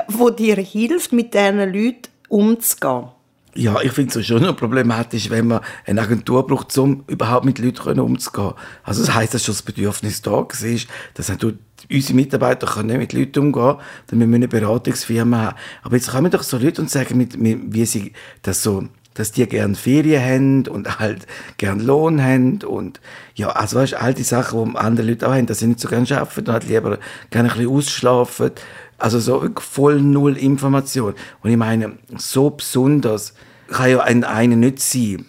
die 0.09 0.37
dir 0.37 0.57
hilft, 0.57 1.13
mit 1.13 1.35
diesen 1.35 1.73
Leuten 1.73 2.09
umzugehen. 2.29 3.09
Ja, 3.55 3.81
ich 3.81 3.93
finde 3.93 4.21
es 4.21 4.27
schon 4.27 4.43
noch 4.43 4.57
problematisch, 4.57 5.31
wenn 5.31 5.49
man 5.49 5.61
eine 5.85 6.03
Agentur 6.03 6.47
braucht, 6.47 6.77
um 6.79 7.03
überhaupt 7.09 7.45
mit 7.45 7.59
Leuten 7.59 7.99
umzugehen. 7.99 8.53
Also 8.85 9.05
das 9.05 9.15
heisst, 9.15 9.35
dass 9.35 9.45
schon 9.45 9.55
das 9.55 9.63
Bedürfnis 9.63 10.23
da 10.23 10.31
war, 10.33 10.47
dass 11.15 11.33
unsere 11.91 12.15
Mitarbeiter 12.15 12.67
können 12.67 12.99
nicht 12.99 12.99
mit 12.99 13.13
Leuten 13.15 13.47
umgehen 13.47 13.77
dann 14.07 14.19
müssen 14.19 14.31
wir 14.31 14.37
eine 14.37 14.49
Beratungsfirma 14.49 15.39
haben. 15.39 15.57
Aber 15.83 15.97
jetzt 15.97 16.11
kommen 16.11 16.31
doch 16.31 16.43
so 16.43 16.59
Leute 16.59 16.83
und 16.83 16.91
sagen, 16.91 17.29
wie 17.73 17.87
sie 17.87 18.13
das 18.43 18.63
so 18.63 18.85
dass 19.19 19.33
die 19.33 19.47
gern 19.49 19.75
Ferien 19.75 20.23
haben 20.23 20.69
und 20.69 21.01
halt 21.01 21.27
gern 21.57 21.81
Lohn 21.81 22.23
haben 22.23 22.61
und 22.63 23.01
ja, 23.35 23.49
also 23.51 23.77
weißt, 23.77 23.95
all 23.95 24.15
die 24.15 24.23
Sachen, 24.23 24.73
die 24.73 24.79
andere 24.79 25.07
Leute 25.09 25.27
auch 25.27 25.33
haben, 25.33 25.47
dass 25.47 25.59
sie 25.59 25.67
nicht 25.67 25.81
so 25.81 25.89
gern 25.89 26.07
arbeiten 26.11 26.41
und 26.41 26.49
halt 26.49 26.69
lieber 26.69 26.99
gerne 27.31 27.51
ein 27.51 27.57
bisschen 27.57 27.75
ausschlafen. 27.75 28.53
Also 28.97 29.19
so 29.19 29.49
voll 29.59 30.01
null 30.01 30.37
Information. 30.37 31.15
Und 31.43 31.51
ich 31.51 31.57
meine, 31.57 31.99
so 32.17 32.51
besonders 32.51 33.35
kann 33.69 33.91
ja 33.91 34.01
ein 34.01 34.25
eine 34.25 34.57
nicht 34.57 34.81
sein. 34.81 35.27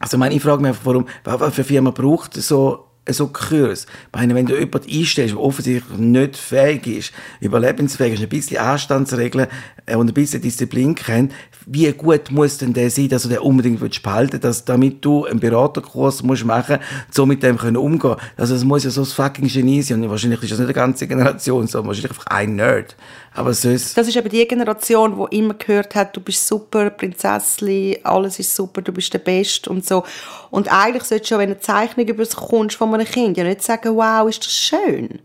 Also 0.00 0.16
ich 0.16 0.18
meine, 0.18 0.34
ich 0.34 0.42
frage 0.42 0.62
mich 0.62 0.70
einfach, 0.70 0.86
warum, 0.86 1.06
was 1.24 1.54
für 1.54 1.64
Firma 1.64 1.90
braucht 1.90 2.34
so 2.34 2.89
so 3.12 3.28
Kurs. 3.28 3.86
Meine, 4.12 4.34
wenn 4.34 4.46
du 4.46 4.58
jemanden 4.58 4.90
einstellst, 4.90 5.34
der 5.34 5.40
offensichtlich 5.40 5.98
nicht 5.98 6.36
fähig 6.36 6.86
ist, 6.86 7.12
überlebensfähig 7.40 8.14
ist, 8.14 8.22
ein 8.22 8.28
bisschen 8.28 8.58
Anstandsregeln 8.58 9.46
äh, 9.86 9.96
und 9.96 10.08
ein 10.08 10.14
bisschen 10.14 10.40
Disziplin 10.40 10.94
kennt, 10.94 11.32
wie 11.66 11.92
gut 11.92 12.30
muss 12.30 12.58
denn 12.58 12.72
der 12.72 12.90
sein, 12.90 13.08
dass 13.08 13.22
du 13.22 13.28
den 13.28 13.38
unbedingt 13.38 13.80
behalten 14.02 14.32
willst, 14.32 14.44
dass, 14.44 14.64
damit 14.64 15.04
du 15.04 15.26
einen 15.26 15.40
Beraterkurs 15.40 16.22
musst 16.22 16.44
machen 16.44 16.76
musst, 16.76 17.14
so 17.14 17.26
mit 17.26 17.42
dem 17.42 17.58
können 17.58 17.76
umgehen 17.76 18.16
Also 18.36 18.54
es 18.54 18.64
muss 18.64 18.84
ja 18.84 18.90
so 18.90 19.02
ein 19.02 19.06
fucking 19.06 19.48
Genie 19.48 19.82
sein 19.82 20.02
und 20.02 20.10
wahrscheinlich 20.10 20.42
ist 20.42 20.52
das 20.52 20.58
nicht 20.58 20.68
eine 20.68 20.74
ganze 20.74 21.06
Generation, 21.06 21.66
sondern 21.66 21.88
wahrscheinlich 21.88 22.10
einfach 22.10 22.26
ein 22.26 22.56
Nerd. 22.56 22.96
Aber 23.32 23.54
sonst... 23.54 23.96
Das 23.96 24.08
ist 24.08 24.16
eben 24.16 24.28
die 24.28 24.46
Generation, 24.46 25.28
die 25.30 25.38
immer 25.38 25.54
gehört 25.54 25.94
hat, 25.94 26.16
du 26.16 26.20
bist 26.20 26.46
super, 26.46 26.90
Prinzessin, 26.90 27.96
alles 28.02 28.38
ist 28.38 28.54
super, 28.54 28.82
du 28.82 28.92
bist 28.92 29.12
der 29.14 29.20
Beste 29.20 29.70
und 29.70 29.86
so. 29.86 30.04
Und 30.50 30.70
eigentlich 30.72 31.04
solltest 31.04 31.30
du 31.30 31.34
schon, 31.34 31.38
wenn 31.38 31.50
du 31.50 31.54
eine 31.54 31.60
Zeichnung 31.60 32.06
bekommst 32.06 32.76
von 32.76 32.92
einem 32.92 33.06
Kind, 33.06 33.36
ja 33.36 33.44
nicht 33.44 33.62
sagen, 33.62 33.94
wow, 33.94 34.28
ist 34.28 34.44
das 34.44 34.52
schön. 34.52 35.20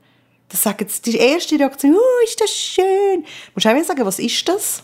Das 0.49 0.61
sagen 0.61 0.87
die 1.05 1.17
erste 1.17 1.59
Reaktion, 1.59 1.95
oh, 1.95 2.23
ist 2.23 2.39
das 2.39 2.51
schön. 2.51 3.23
Du 3.23 3.51
musst 3.55 3.67
auch 3.67 3.83
sagen, 3.83 4.05
was 4.05 4.19
ist 4.19 4.47
das? 4.47 4.83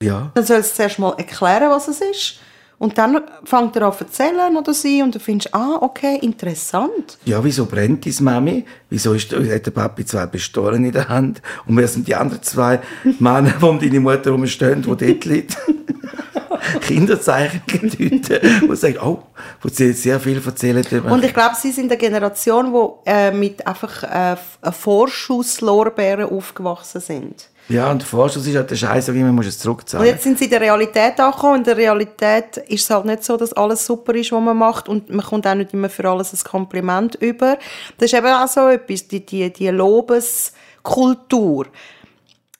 Ja. 0.00 0.30
Dann 0.34 0.44
soll 0.44 0.58
es 0.58 0.74
zuerst 0.74 0.98
mal 0.98 1.14
erklären, 1.18 1.70
was 1.70 1.88
es 1.88 2.00
ist. 2.00 2.38
Und 2.78 2.98
dann 2.98 3.20
fängt 3.44 3.76
er 3.76 3.82
an 3.82 3.92
zu 3.92 4.04
erzählen 4.04 4.56
oder 4.56 4.74
sie 4.74 5.02
und 5.02 5.14
du 5.14 5.20
findest, 5.20 5.54
ah, 5.54 5.78
okay, 5.80 6.18
interessant. 6.22 7.18
Ja, 7.24 7.42
wieso 7.42 7.66
brennt 7.66 8.04
deine 8.04 8.16
Mami? 8.20 8.64
Wieso 8.90 9.14
ist, 9.14 9.32
hat 9.32 9.66
der 9.66 9.70
Papi 9.70 10.04
zwei 10.04 10.26
Pistolen 10.26 10.84
in 10.84 10.92
der 10.92 11.08
Hand? 11.08 11.40
Und 11.66 11.76
wer 11.76 11.88
sind 11.88 12.08
die 12.08 12.14
anderen 12.14 12.42
zwei 12.42 12.80
Männer, 13.18 13.54
die 13.60 13.64
um 13.64 13.78
deine 13.78 14.00
Mutter 14.00 14.24
herumstehen, 14.24 14.82
die 14.82 14.86
dort 14.86 15.24
liegt? 15.24 15.56
Kinderzeichen 16.80 17.62
Leute, 17.98 18.40
die 18.40 18.76
sagen, 18.76 18.98
oh, 19.02 19.22
wo 19.60 19.68
sie 19.68 19.92
sehr 19.92 20.18
viel 20.20 20.40
erzählen. 20.44 20.84
Und 21.04 21.24
ich 21.24 21.34
glaube, 21.34 21.54
sie 21.56 21.72
sind 21.72 21.90
eine 21.90 21.98
Generation, 21.98 22.72
die 22.72 23.10
äh, 23.10 23.30
mit 23.30 23.66
einfach 23.66 24.02
äh, 24.02 24.36
Vorschusslorbeeren 24.72 26.30
aufgewachsen 26.30 27.00
sind. 27.00 27.48
Ja, 27.68 27.90
und 27.90 28.02
der 28.02 28.06
Vorschuss 28.06 28.46
ist 28.46 28.56
halt 28.56 28.70
der 28.70 28.76
Scheiß, 28.76 29.08
man 29.08 29.34
muss 29.34 29.46
es 29.46 29.58
zurückzahlen. 29.58 30.06
Und 30.06 30.12
jetzt 30.12 30.24
sind 30.24 30.38
sie 30.38 30.44
in 30.44 30.50
der 30.50 30.60
Realität 30.60 31.18
angekommen. 31.18 31.56
In 31.56 31.64
der 31.64 31.76
Realität 31.76 32.58
ist 32.68 32.82
es 32.82 32.90
halt 32.90 33.06
nicht 33.06 33.24
so, 33.24 33.38
dass 33.38 33.54
alles 33.54 33.86
super 33.86 34.14
ist, 34.14 34.32
was 34.32 34.42
man 34.42 34.56
macht 34.56 34.88
und 34.88 35.08
man 35.08 35.24
kommt 35.24 35.46
auch 35.46 35.54
nicht 35.54 35.72
immer 35.72 35.88
für 35.88 36.08
alles 36.08 36.32
ein 36.34 36.44
Kompliment 36.44 37.14
über. 37.16 37.56
Das 37.96 38.12
ist 38.12 38.18
eben 38.18 38.26
auch 38.26 38.48
so 38.48 38.68
etwas, 38.68 39.08
die, 39.08 39.24
die, 39.24 39.50
die 39.50 39.68
Lobeskultur. 39.68 41.66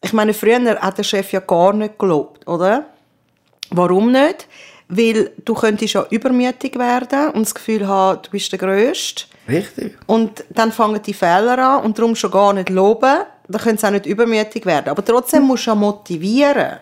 Ich 0.02 0.12
meine, 0.14 0.32
früher 0.32 0.80
hat 0.80 0.98
der 0.98 1.02
Chef 1.02 1.32
ja 1.32 1.40
gar 1.40 1.72
nicht 1.74 1.98
gelobt, 1.98 2.46
oder? 2.48 2.86
Warum 3.70 4.12
nicht? 4.12 4.48
Weil 4.88 5.32
du 5.44 5.54
könntest 5.54 5.94
ja 5.94 6.06
übermütig 6.10 6.78
werden 6.78 7.30
und 7.30 7.42
das 7.46 7.54
Gefühl 7.54 7.86
haben, 7.86 8.20
du 8.22 8.30
bist 8.30 8.52
der 8.52 8.58
Größte. 8.58 9.24
Richtig. 9.48 9.98
Und 10.06 10.44
dann 10.50 10.72
fangen 10.72 11.02
die 11.02 11.14
Fehler 11.14 11.58
an 11.58 11.84
und 11.84 11.98
darum 11.98 12.16
schon 12.16 12.30
gar 12.30 12.52
nicht 12.52 12.70
loben. 12.70 13.24
Dann 13.48 13.60
können 13.60 13.78
sie 13.78 13.86
auch 13.86 13.90
nicht 13.90 14.06
übermütig 14.06 14.64
werden. 14.66 14.88
Aber 14.88 15.04
trotzdem 15.04 15.42
musst 15.42 15.66
du 15.66 15.70
ja 15.70 15.74
motivieren. 15.74 16.78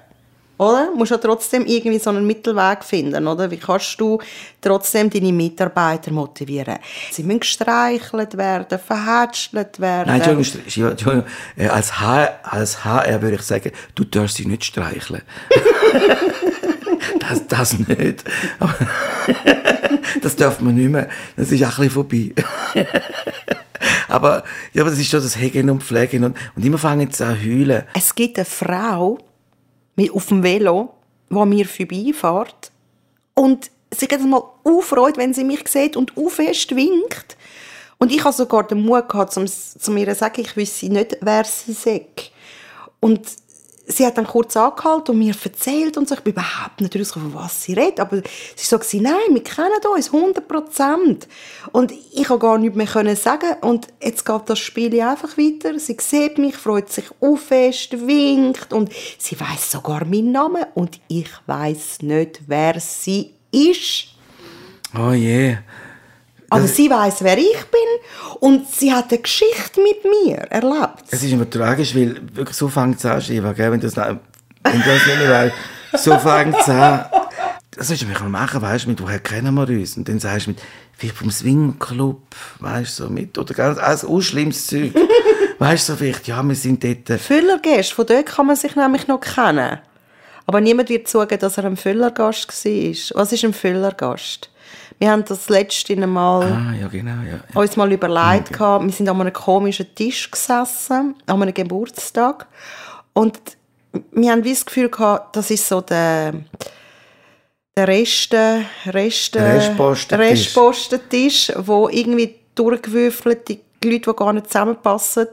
Oder? 0.59 0.87
Du 0.87 0.97
musst 0.97 1.11
ja 1.11 1.19
trotzdem 1.19 1.67
irgendwie 1.67 1.99
so 1.99 2.11
einen 2.11 2.25
Mittelweg 2.25 2.85
finden, 2.85 3.27
oder? 3.27 3.51
Wie 3.51 3.57
kannst 3.57 4.01
du 4.01 4.21
trotzdem 4.61 5.11
deine 5.11 5.33
Mitarbeiter 5.33 6.13
motivieren? 6.13 6.79
Sie 7.11 7.25
müssen 7.25 7.41
gestreichelt 7.41 8.37
werden, 8.37 8.79
verhätschelt 8.79 9.81
werden. 9.81 10.09
Nein, 10.09 10.21
Entschuldigung, 10.21 10.91
Entschuldigung. 10.91 11.25
Äh, 11.57 11.67
als, 11.67 11.99
HR, 11.99 12.39
als 12.45 12.85
HR 12.85 13.23
würde 13.23 13.37
ich 13.37 13.43
sagen, 13.43 13.73
du 13.97 14.05
darfst 14.05 14.37
sie 14.37 14.47
nicht 14.47 14.65
streicheln. 14.65 15.23
das, 17.19 17.47
das 17.49 17.79
nicht. 17.79 18.23
das 20.23 20.37
darf 20.37 20.61
man 20.61 20.77
nicht 20.77 20.91
mehr. 20.91 21.09
Das 21.37 21.51
ist 21.51 21.65
auch 21.65 21.79
ein 21.79 21.89
bisschen 21.89 21.91
vorbei. 21.91 22.35
aber, 24.09 24.45
ja, 24.73 24.83
aber 24.83 24.91
das 24.91 24.99
ist 24.99 25.11
schon 25.11 25.23
das 25.23 25.37
Hegen 25.37 25.71
und 25.71 25.83
Pflegen 25.83 26.25
und, 26.25 26.37
und 26.57 26.65
immer 26.65 26.79
fangen 26.79 27.11
sie 27.11 27.25
an 27.25 27.39
heulen. 27.41 27.85
Es 27.95 28.15
gibt 28.15 28.39
eine 28.39 28.45
Frau 28.45 29.19
auf 30.13 30.27
dem 30.27 30.43
Velo, 30.43 30.95
die 31.31 31.47
mir 31.47 31.67
vorbeifährt 31.67 32.73
und 33.35 33.71
sie 33.91 34.09
geht 34.09 34.25
mal 34.25 34.43
aufreut, 34.65 35.17
wenn 35.17 35.35
sie 35.35 35.45
mich 35.45 35.69
sieht 35.69 35.97
und 35.97 36.13
fest 36.29 36.75
winkt. 36.75 37.37
Und 37.99 38.11
ich 38.11 38.25
habe 38.25 38.35
sogar 38.35 38.67
den 38.67 38.83
Mut 38.83 39.09
gehabt, 39.09 39.37
um, 39.37 39.47
zu 39.47 39.91
mir 39.93 40.09
zu 40.09 40.15
sagen, 40.17 40.41
ich 40.41 40.57
wüsste 40.57 40.87
nicht, 40.87 41.19
wer 41.21 41.45
sie 41.45 41.73
sagt. 41.73 42.33
Und 42.99 43.21
sie 43.87 44.07
hat 44.07 44.17
dann 44.17 44.27
kurz 44.27 44.57
angehalten 44.57 45.13
und 45.13 45.19
mir 45.19 45.35
erzählt 45.43 45.97
und 45.97 46.09
so. 46.09 46.15
Ich 46.15 46.21
bin 46.21 46.33
überhaupt 46.33 46.81
nicht 46.81 46.97
raus, 46.97 47.13
von 47.13 47.35
was 47.35 47.65
sie 47.65 47.75
redet. 47.75 48.01
Aber 48.01 48.17
sie 48.17 48.67
sagt, 48.67 48.93
nein, 48.95 49.15
wir 49.31 49.43
kennen 49.43 49.71
uns, 49.95 50.13
100 50.13 50.47
Prozent. 50.47 51.29
Und 51.73 51.93
ich 51.93 52.25
konnte 52.25 52.47
gar 52.47 52.59
nichts 52.59 52.77
mehr 52.77 53.17
sagen. 53.17 53.57
Und 53.61 53.89
jetzt 54.03 54.25
geht 54.25 54.43
das 54.47 54.59
Spiel 54.59 55.01
einfach 55.01 55.37
weiter. 55.37 55.79
Sie 55.79 55.97
sieht 56.01 56.39
mich, 56.39 56.57
freut 56.57 56.91
sich 56.91 57.07
auf 57.21 57.51
winkt 57.51 58.73
und 58.73 58.91
sie 59.19 59.39
weiß 59.39 59.73
sogar 59.73 60.05
meinen 60.05 60.33
Namen 60.33 60.65
und 60.75 61.01
ich 61.09 61.31
weiß 61.47 62.03
nicht, 62.03 62.41
wer 62.47 62.79
sie 62.81 63.35
ist. 63.51 64.09
Oh 64.97 65.13
je. 65.13 65.49
Yeah. 65.49 65.59
Aber 66.53 66.67
sie 66.67 66.91
weiß, 66.91 67.23
wer 67.23 67.39
ich 67.39 67.65
bin 67.71 68.39
und 68.41 68.69
sie 68.69 68.93
hat 68.93 69.11
eine 69.11 69.21
Geschichte 69.21 69.81
mit 69.83 70.05
mir 70.05 70.39
erlebt. 70.51 71.05
Es 71.11 71.23
ist 71.23 71.33
immer 71.33 71.49
tragisch, 71.49 71.95
weil 71.95 72.21
wirklich 72.35 72.57
so 72.57 72.69
fängt 72.69 72.99
es 72.99 73.07
an, 73.07 73.21
Shiva, 73.21 73.53
gell? 73.53 73.73
wenn 73.73 73.81
du 73.81 73.89
das, 73.89 73.97
wenn 73.97 74.21
das 74.63 75.07
nicht 75.07 75.19
mehr 75.19 75.31
weißt. 75.31 75.55
So 76.05 76.19
fängt 76.19 76.57
es 76.59 76.69
an. 76.69 77.07
Das 77.71 77.89
sollst 77.89 78.03
du 78.03 78.07
mich 78.07 78.21
mal 78.21 78.29
machen, 78.29 78.61
weißt 78.61 78.85
du, 78.85 78.91
mit 78.91 79.03
woher 79.03 79.19
kennen 79.19 79.55
wir 79.55 79.67
uns? 79.69 79.97
Und 79.97 80.07
dann 80.09 80.21
sagst 80.21 80.47
du 80.47 80.51
mit, 80.51 80.61
vielleicht 80.97 81.17
vom 81.17 81.31
Swingclub, 81.31 82.21
weißt 82.61 82.99
du, 82.99 83.05
so 83.05 83.11
mit, 83.11 83.39
oder 83.39 83.55
ganz, 83.55 83.79
alles 83.79 84.05
unschlimmes 84.05 84.67
Zeug. 84.67 84.93
weißt 85.59 85.89
du, 85.89 85.93
so 85.93 85.99
vielleicht, 85.99 86.29
ja, 86.29 86.43
wir 86.43 86.55
sind 86.55 86.85
dort. 86.85 87.19
Füllergäste, 87.21 87.95
von 87.95 88.07
dort 88.07 88.27
kann 88.27 88.47
man 88.47 88.57
sich 88.57 88.77
nämlich 88.77 89.09
noch 89.09 89.21
kennen. 89.21 89.79
Aber 90.47 90.61
niemand 90.61 90.91
wird 90.91 91.09
sagen, 91.09 91.39
dass 91.39 91.57
er 91.57 91.65
ein 91.65 91.77
Füllergast 91.77 92.49
war. 92.49 93.21
Was 93.21 93.33
ist 93.33 93.45
ein 93.45 93.55
Füllergast? 93.55 94.52
Wir 94.99 95.11
haben 95.11 95.25
das 95.25 95.49
letzte 95.49 95.97
Mal 96.07 96.43
ah, 96.43 96.75
ja, 96.81 96.89
genau, 96.89 97.23
ja, 97.23 97.41
ja. 97.53 97.61
uns 97.61 97.77
mal 97.77 97.91
überlegt. 97.91 98.55
Okay. 98.55 98.85
Wir 98.85 98.93
sind 98.93 99.09
an 99.09 99.21
einem 99.21 99.33
komischen 99.33 99.95
Tisch 99.95 100.31
gesessen, 100.31 101.17
an 101.27 101.43
einem 101.43 101.55
Geburtstag. 101.55 102.47
Und 103.13 103.39
wir 104.13 104.31
haben 104.31 104.43
das 104.43 104.65
Gefühl 104.65 104.89
gehabt, 104.89 105.37
das 105.37 105.51
ist 105.51 105.69
so 105.69 105.81
der, 105.81 106.35
der 107.77 107.89
Reste, 107.89 108.65
Reste, 108.87 109.41
Restpostentisch, 109.41 110.31
Restpostentisch 110.31 111.53
wo 111.57 111.89
irgendwie 111.89 112.37
durchgewürfelt, 112.55 113.49
die 113.49 113.61
Leute, 113.85 114.11
die 114.11 114.17
gar 114.17 114.33
nicht 114.33 114.47
zusammenpassen, 114.47 115.29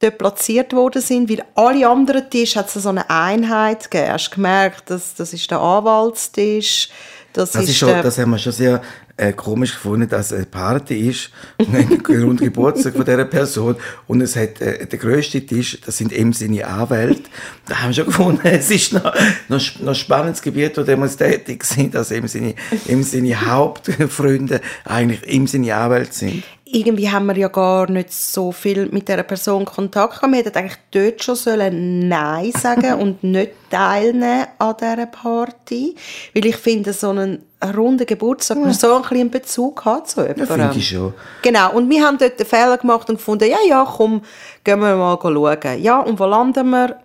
dort 0.00 0.18
platziert 0.18 0.72
worden 0.72 1.00
sind, 1.00 1.30
weil 1.30 1.44
alle 1.54 1.88
anderen 1.88 2.28
Tische 2.28 2.58
hat 2.58 2.66
es 2.66 2.74
so 2.74 2.88
eine 2.88 3.08
Einheit 3.08 3.90
gegeben. 3.90 4.12
Hast 4.12 4.30
gemerkt, 4.30 4.90
dass 4.90 5.14
das 5.14 5.32
ist 5.32 5.50
der 5.50 5.60
Anwaltstisch, 5.60 6.88
das, 7.34 7.50
das, 7.50 7.68
ist 7.68 7.76
schon, 7.76 7.88
das 7.88 8.16
haben 8.16 8.30
wir 8.30 8.38
schon 8.38 8.52
sehr 8.52 8.80
äh, 9.16 9.32
komisch 9.32 9.72
gefunden, 9.72 10.08
dass 10.08 10.26
es 10.26 10.32
eine 10.34 10.46
Party 10.46 11.08
ist, 11.08 11.30
ein 11.58 11.98
Grundgeburtstag 12.02 12.94
von 12.94 13.04
dieser 13.04 13.24
Person 13.24 13.74
und 14.06 14.20
es 14.20 14.36
hat 14.36 14.60
äh, 14.60 14.86
der 14.86 14.98
grösste 14.98 15.44
Tisch, 15.44 15.80
das 15.84 15.98
sind 15.98 16.12
eben 16.12 16.32
seine 16.32 16.64
Anwälte. 16.64 17.28
Da 17.66 17.82
haben 17.82 17.88
wir 17.88 17.94
schon 17.94 18.06
gefunden, 18.06 18.40
es 18.44 18.70
ist 18.70 18.92
noch, 18.92 19.12
noch, 19.48 19.60
noch 19.80 19.88
ein 19.88 19.94
spannendes 19.96 20.42
Gebiet, 20.42 20.76
wo 20.76 20.86
wir 20.86 21.16
tätig 21.16 21.64
sind, 21.64 21.96
dass 21.96 22.12
eben 22.12 22.28
seine, 22.28 22.54
eben 22.86 23.02
seine 23.02 23.46
Hauptfreunde 23.46 24.60
eigentlich 24.84 25.26
eben 25.26 25.48
seine 25.48 25.74
Anwälte 25.74 26.14
sind. 26.14 26.44
Irgendwie 26.74 27.08
haben 27.08 27.26
wir 27.26 27.36
ja 27.36 27.48
gar 27.48 27.88
nicht 27.88 28.12
so 28.12 28.50
viel 28.50 28.88
mit 28.90 29.06
dieser 29.06 29.22
Person 29.22 29.64
Kontakt 29.64 30.16
gehabt. 30.16 30.32
Wir 30.32 30.38
hätten 30.38 30.58
eigentlich 30.58 30.78
dort 30.90 31.22
schon 31.22 31.36
sollen 31.36 32.08
Nein 32.08 32.50
sagen 32.50 32.94
und 33.00 33.22
nicht 33.22 33.52
teilnehmen 33.70 34.46
an 34.58 34.74
dieser 34.80 35.06
Party. 35.06 35.94
Weil 36.34 36.46
ich 36.46 36.56
finde, 36.56 36.92
so 36.92 37.10
einen 37.10 37.44
runden 37.76 38.04
Geburtstag, 38.04 38.58
man 38.58 38.72
so 38.72 38.96
ein 38.96 39.02
bisschen 39.02 39.20
einen 39.20 39.30
Bezug 39.30 39.84
hat 39.84 40.08
zu 40.08 40.22
jemandem. 40.22 40.46
Ja, 40.46 40.54
finde 40.54 40.78
ich 40.78 40.88
schon. 40.88 41.14
Genau, 41.42 41.72
und 41.74 41.88
wir 41.88 42.04
haben 42.04 42.18
dort 42.18 42.38
den 42.38 42.46
Fehler 42.46 42.76
gemacht 42.76 43.08
und 43.08 43.16
gefunden, 43.16 43.48
ja, 43.48 43.58
ja, 43.68 43.86
komm, 43.96 44.22
gehen 44.64 44.80
wir 44.80 44.96
mal 44.96 45.16
schauen. 45.20 45.82
Ja, 45.82 46.00
und 46.00 46.18
wo 46.18 46.24
landen 46.26 46.70
wir? 46.70 46.98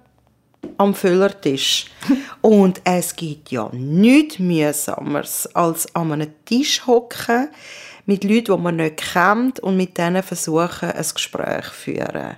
Am 0.77 0.93
Füllertisch. 0.93 1.85
und 2.41 2.81
es 2.83 3.15
gibt 3.15 3.51
ja 3.51 3.69
nichts 3.71 4.39
Mühsameres, 4.39 5.47
als 5.53 5.93
an 5.95 6.11
einem 6.11 6.33
Tisch 6.43 6.85
hocken 6.85 7.49
mit 8.09 8.23
Leuten, 8.23 8.55
die 8.55 8.61
man 8.63 8.75
nicht 8.75 8.97
kennt 8.97 9.59
und 9.59 9.77
mit 9.77 9.99
denen 9.99 10.23
versuchen, 10.23 10.89
ein 10.89 11.05
Gespräch 11.13 11.65
zu 11.65 11.71
führen. 11.71 12.37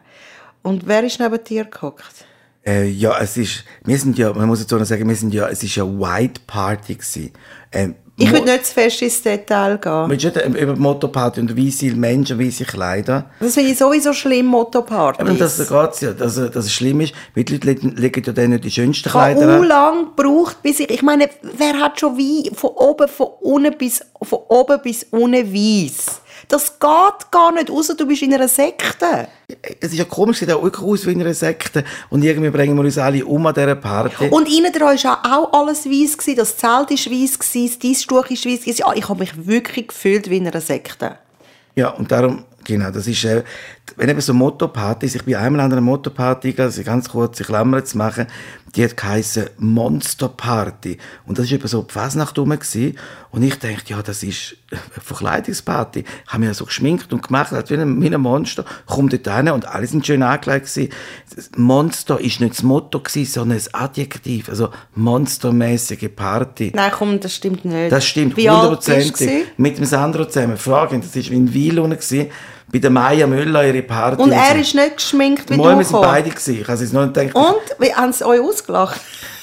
Und 0.63 0.85
wer 0.85 1.01
ist 1.05 1.17
neben 1.21 1.41
dir 1.41 1.63
gehockt? 1.63 2.25
Äh, 2.65 2.89
ja, 2.89 3.17
es 3.19 3.37
ist, 3.37 3.63
wir 3.85 3.97
sind 3.97 4.17
ja, 4.17 4.33
man 4.33 4.49
muss 4.49 4.59
jetzt 4.59 4.73
auch 4.73 4.79
noch 4.79 4.85
sagen, 4.85 5.07
wir 5.07 5.15
sind 5.15 5.33
ja, 5.33 5.47
es 5.47 5.63
ist 5.63 5.77
ja 5.77 5.85
White 5.85 6.41
Party 6.45 6.95
gewesen. 6.95 7.31
Ähm, 7.71 7.95
Ich 8.21 8.31
will 8.31 8.41
nicht 8.41 8.65
zu 8.65 8.73
fest 8.73 9.01
ins 9.01 9.21
Detail 9.21 9.77
gehen. 9.77 10.09
Willst 10.09 10.23
du 10.25 10.49
nicht 10.49 10.61
über 10.61 10.73
die 10.73 10.79
Motto-Party 10.79 11.41
und 11.41 11.57
weisse 11.57 11.85
Menschen, 11.95 12.39
weisse 12.39 12.65
Kleider? 12.65 13.25
Das 13.39 13.53
finde 13.53 13.71
ich 13.71 13.77
sowieso 13.77 14.13
schlimm, 14.13 14.45
Motto-Partys. 14.47 15.19
Aber 15.19 15.33
das 15.33 15.57
geht's 15.57 16.01
ja, 16.01 16.11
dass, 16.13 16.35
dass 16.35 16.65
es 16.65 16.73
schlimm 16.73 17.01
ist, 17.01 17.13
weil 17.35 17.43
die 17.43 17.57
Leute 17.57 17.87
legen, 17.87 18.23
ja 18.25 18.33
dann 18.33 18.49
nicht 18.51 18.63
die 18.63 18.71
schönsten 18.71 19.09
Ich 19.09 19.13
habe 19.13 19.33
Kleider 19.33 19.57
auch 19.57 19.61
an. 19.61 19.67
lang 19.67 20.05
gebraucht, 20.15 20.61
bis 20.61 20.79
ich, 20.79 20.89
ich 20.89 21.01
meine, 21.01 21.29
wer 21.57 21.73
hat 21.79 21.99
schon 21.99 22.17
Wein 22.17 22.53
von 22.55 22.71
oben, 22.71 23.07
von 23.07 23.27
unten 23.41 23.77
bis, 23.77 24.01
von 24.21 24.39
oben 24.47 24.79
bis 24.81 25.05
unten 25.11 25.53
weiss? 25.53 26.21
Das 26.47 26.79
geht 26.79 27.31
gar 27.31 27.51
nicht, 27.53 27.69
außer 27.69 27.95
du 27.95 28.05
bist 28.05 28.21
in 28.23 28.33
einer 28.33 28.47
Sekte. 28.47 29.27
Es 29.79 29.91
ist 29.91 29.97
ja 29.97 30.05
komisch, 30.05 30.39
sieht 30.39 30.51
auch 30.51 30.63
aus 30.63 31.05
wie 31.05 31.11
in 31.11 31.21
einer 31.21 31.33
Sekte. 31.33 31.83
Und 32.09 32.23
irgendwie 32.23 32.49
bringen 32.49 32.75
wir 32.75 32.83
uns 32.83 32.97
alle 32.97 33.25
um 33.25 33.45
an 33.45 33.53
dieser 33.53 33.75
Party. 33.75 34.27
Und 34.29 34.47
innen 34.47 34.71
dran 34.71 34.97
war 35.03 35.19
auch 35.25 35.53
alles 35.53 35.85
weiss, 35.85 36.17
gewesen, 36.17 36.37
das 36.37 36.57
Zelt 36.57 36.89
war 36.89 36.89
weiss, 36.89 37.37
das 37.37 37.79
Disstuch 37.79 38.15
war 38.15 38.29
weiss. 38.29 38.77
Ja, 38.77 38.93
ich 38.93 39.09
habe 39.09 39.19
mich 39.19 39.47
wirklich 39.47 39.87
gefühlt 39.87 40.29
wie 40.29 40.37
in 40.37 40.47
einer 40.47 40.61
Sekte. 40.61 41.17
Ja, 41.75 41.89
und 41.89 42.11
darum, 42.11 42.43
genau, 42.63 42.91
das 42.91 43.07
ist, 43.07 43.23
äh, 43.23 43.43
wenn 43.97 44.09
eben 44.09 44.21
so 44.21 44.33
Motto-Partys, 44.33 45.15
ich 45.15 45.23
bin 45.23 45.35
einmal 45.35 45.61
an 45.61 45.71
einer 45.71 45.81
Motto-Party 45.81 46.51
gegangen, 46.51 46.69
also 46.69 46.83
ganz 46.83 47.09
kurz 47.09 47.37
die 47.37 47.43
Klammer 47.43 47.83
zu 47.83 47.97
machen, 47.97 48.27
die 48.75 48.85
hat 48.85 48.95
geheissen 48.95 49.49
Monster-Party. 49.57 50.97
Und 51.25 51.37
das 51.37 51.47
war 51.47 51.55
eben 51.55 51.67
so 51.67 51.81
die 51.81 51.91
Fasnacht 51.93 52.37
rum 52.39 52.51
gewesen. 52.51 52.97
Und 53.31 53.43
ich 53.43 53.55
dachte, 53.59 53.83
ja, 53.87 54.01
das 54.01 54.23
ist 54.23 54.55
eine 54.71 54.79
Verkleidungsparty. 55.01 56.05
Ich 56.25 56.33
habe 56.33 56.45
mich 56.45 56.57
so 56.57 56.65
geschminkt 56.65 57.11
und 57.11 57.23
gemacht, 57.23 57.51
als 57.51 57.69
wie 57.69 57.75
ein, 57.75 58.01
wie 58.01 58.13
ein 58.13 58.21
Monster, 58.21 58.63
komm 58.85 59.09
dort 59.09 59.27
hin 59.27 59.49
und 59.49 59.67
alle 59.67 59.87
sind 59.87 60.05
schön 60.05 60.23
angelegt 60.23 60.67
gewesen. 60.67 60.91
Das 61.35 61.51
Monster 61.57 62.19
ist 62.19 62.39
nicht 62.39 62.53
das 62.53 62.63
Motto 62.63 62.99
gewesen, 63.01 63.31
sondern 63.31 63.57
ein 63.57 63.63
Adjektiv, 63.73 64.47
also 64.47 64.69
monstermäßige 64.95 66.09
Party. 66.15 66.71
Nein, 66.73 66.91
komm, 66.93 67.19
das 67.19 67.35
stimmt 67.35 67.65
nicht. 67.65 67.91
Das 67.91 68.05
stimmt, 68.05 68.37
hundertprozentig. 68.37 69.47
Mit 69.57 69.77
dem 69.77 69.85
Sandro 69.85 70.25
zusammen. 70.25 70.57
Fragen, 70.57 71.01
das 71.01 71.15
war 71.15 71.31
in 71.31 71.53
Wiel 71.53 71.79
unten 71.79 71.97
gewesen, 71.97 72.27
bei 72.71 72.79
der 72.79 72.89
Maya 72.89 73.27
Müller, 73.27 73.65
ihre 73.65 73.81
Party. 73.81 74.21
Und 74.21 74.31
er 74.31 74.55
ist 74.59 74.73
nicht 74.73 74.97
geschminkt 74.97 75.49
wie 75.49 75.57
Mal, 75.57 75.73
du 75.73 75.79
wir 75.79 75.85
sind 75.85 76.01
beide 76.01 76.29
gewesen. 76.29 76.61
Ich 76.61 76.67
habe 76.67 76.83
es 76.83 76.93
noch 76.93 77.05
nicht 77.05 77.13
gedacht. 77.13 77.35
Und, 77.35 77.79
wie 77.79 77.93
haben 77.93 78.13
sie 78.13 78.25
euch 78.25 78.39
ausgelacht? 78.39 79.01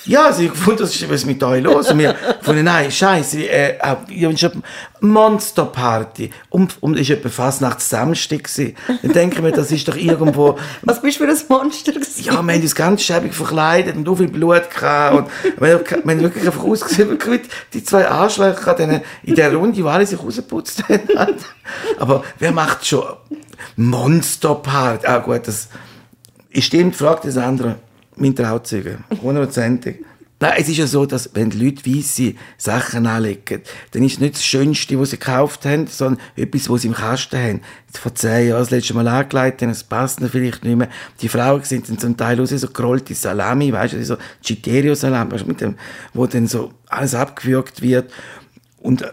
Ja, 0.09 0.27
also 0.27 0.43
ich 0.43 0.53
fand, 0.53 0.81
was 0.81 0.95
ist 0.95 1.03
was 1.09 1.17
ist 1.17 1.27
mit 1.27 1.43
euch 1.43 1.63
los? 1.63 1.91
Und 1.91 1.99
wir 1.99 2.15
fanden, 2.41 2.65
nein, 2.65 2.91
scheiße, 2.91 3.41
äh, 3.41 3.77
äh, 3.79 3.97
ich 4.09 4.45
hab 4.45 4.53
Monsterparty. 5.01 6.31
Und, 6.49 6.83
und 6.83 6.97
war 6.97 7.17
etwa 7.17 7.29
fast 7.29 7.61
nach 7.61 7.79
Samstag 7.79 8.45
gewesen. 8.45 8.75
Dann 9.03 9.13
denke 9.13 9.37
ich 9.37 9.43
mir, 9.43 9.53
das 9.53 9.71
ist 9.71 9.87
doch 9.87 9.97
irgendwo, 9.97 10.59
Was 10.81 11.03
bist 11.03 11.21
du 11.21 11.25
für 11.25 11.31
ein 11.31 11.37
Monster 11.51 11.93
gewesen? 11.93 12.25
ja, 12.25 12.33
wir 12.33 12.55
haben 12.55 12.63
uns 12.63 12.75
ganz 12.75 13.03
schäbig 13.03 13.35
verkleidet 13.35 13.97
und 13.97 14.07
so 14.07 14.17
viel 14.17 14.29
Blut 14.29 14.71
gehabt. 14.75 15.15
Und 15.15 15.61
wir 15.61 15.75
haben 15.75 15.85
wir 16.05 16.15
haben 16.15 16.23
wirklich 16.23 16.47
einfach 16.47 16.65
ausgesehen, 16.65 17.11
wie 17.11 17.41
die 17.75 17.85
zwei 17.85 18.09
Arschlöcher 18.09 18.73
denen 18.75 19.03
in 19.25 19.35
der 19.35 19.55
Runde, 19.55 19.85
wo 19.85 19.89
alle 19.89 20.07
sich 20.07 20.19
rausgeputzt 20.19 20.85
haben. 20.89 21.35
Aber 21.99 22.25
wer 22.39 22.53
macht 22.53 22.87
schon 22.87 23.05
Monsterparty? 23.77 25.07
Ah, 25.07 25.19
gut, 25.19 25.47
das 25.47 25.69
stimmt, 26.55 26.97
fragt 26.97 27.27
das 27.27 27.37
andere. 27.37 27.77
Mein 28.19 28.35
Trauzeuge. 28.35 28.99
Hundertprozentig. 29.23 29.97
Nein, 30.41 30.55
es 30.57 30.69
ist 30.69 30.77
ja 30.77 30.87
so, 30.87 31.05
dass 31.05 31.31
wenn 31.35 31.51
die 31.51 31.65
Leute 31.65 31.85
weisse 31.85 32.35
Sachen 32.57 33.07
anlegen, 33.07 33.61
dann 33.91 34.05
ist 34.05 34.15
es 34.15 34.21
nicht 34.21 34.35
das 34.35 34.45
Schönste, 34.45 34.99
was 34.99 35.11
sie 35.11 35.19
gekauft 35.19 35.65
haben, 35.65 35.89
sondern 35.89 36.23
etwas, 36.37 36.71
was 36.71 36.83
sie 36.83 36.89
im 36.89 36.95
Kasten 36.95 37.37
haben. 37.37 37.61
Vor 37.93 38.15
zehn 38.15 38.49
Jahren 38.49 38.61
das 38.61 38.71
letzte 38.71 38.95
Mal 38.95 39.09
angelegt 39.09 39.63
haben, 39.63 39.71
es 39.71 39.83
passt 39.83 40.21
ihnen 40.21 40.31
vielleicht 40.31 40.65
nicht 40.65 40.77
mehr. 40.77 40.89
Die 41.21 41.29
Frauen 41.29 41.65
sind 41.65 41.89
dann 41.89 41.99
zum 41.99 42.17
Teil 42.17 42.41
aus 42.41 42.51
so 42.51 42.69
gerollte 42.69 43.17
Salami, 43.17 43.73
weißt 43.73 43.95
du, 43.95 44.05
so 44.05 44.17
du, 45.43 45.49
mit 45.49 45.61
dem, 45.61 45.75
wo 46.15 46.27
dann 46.29 46.47
so 46.47 46.73
alles 46.89 47.17
abgewürgt 47.17 47.83
wird. 47.83 48.13
Und 48.79 49.03
äh, 49.03 49.11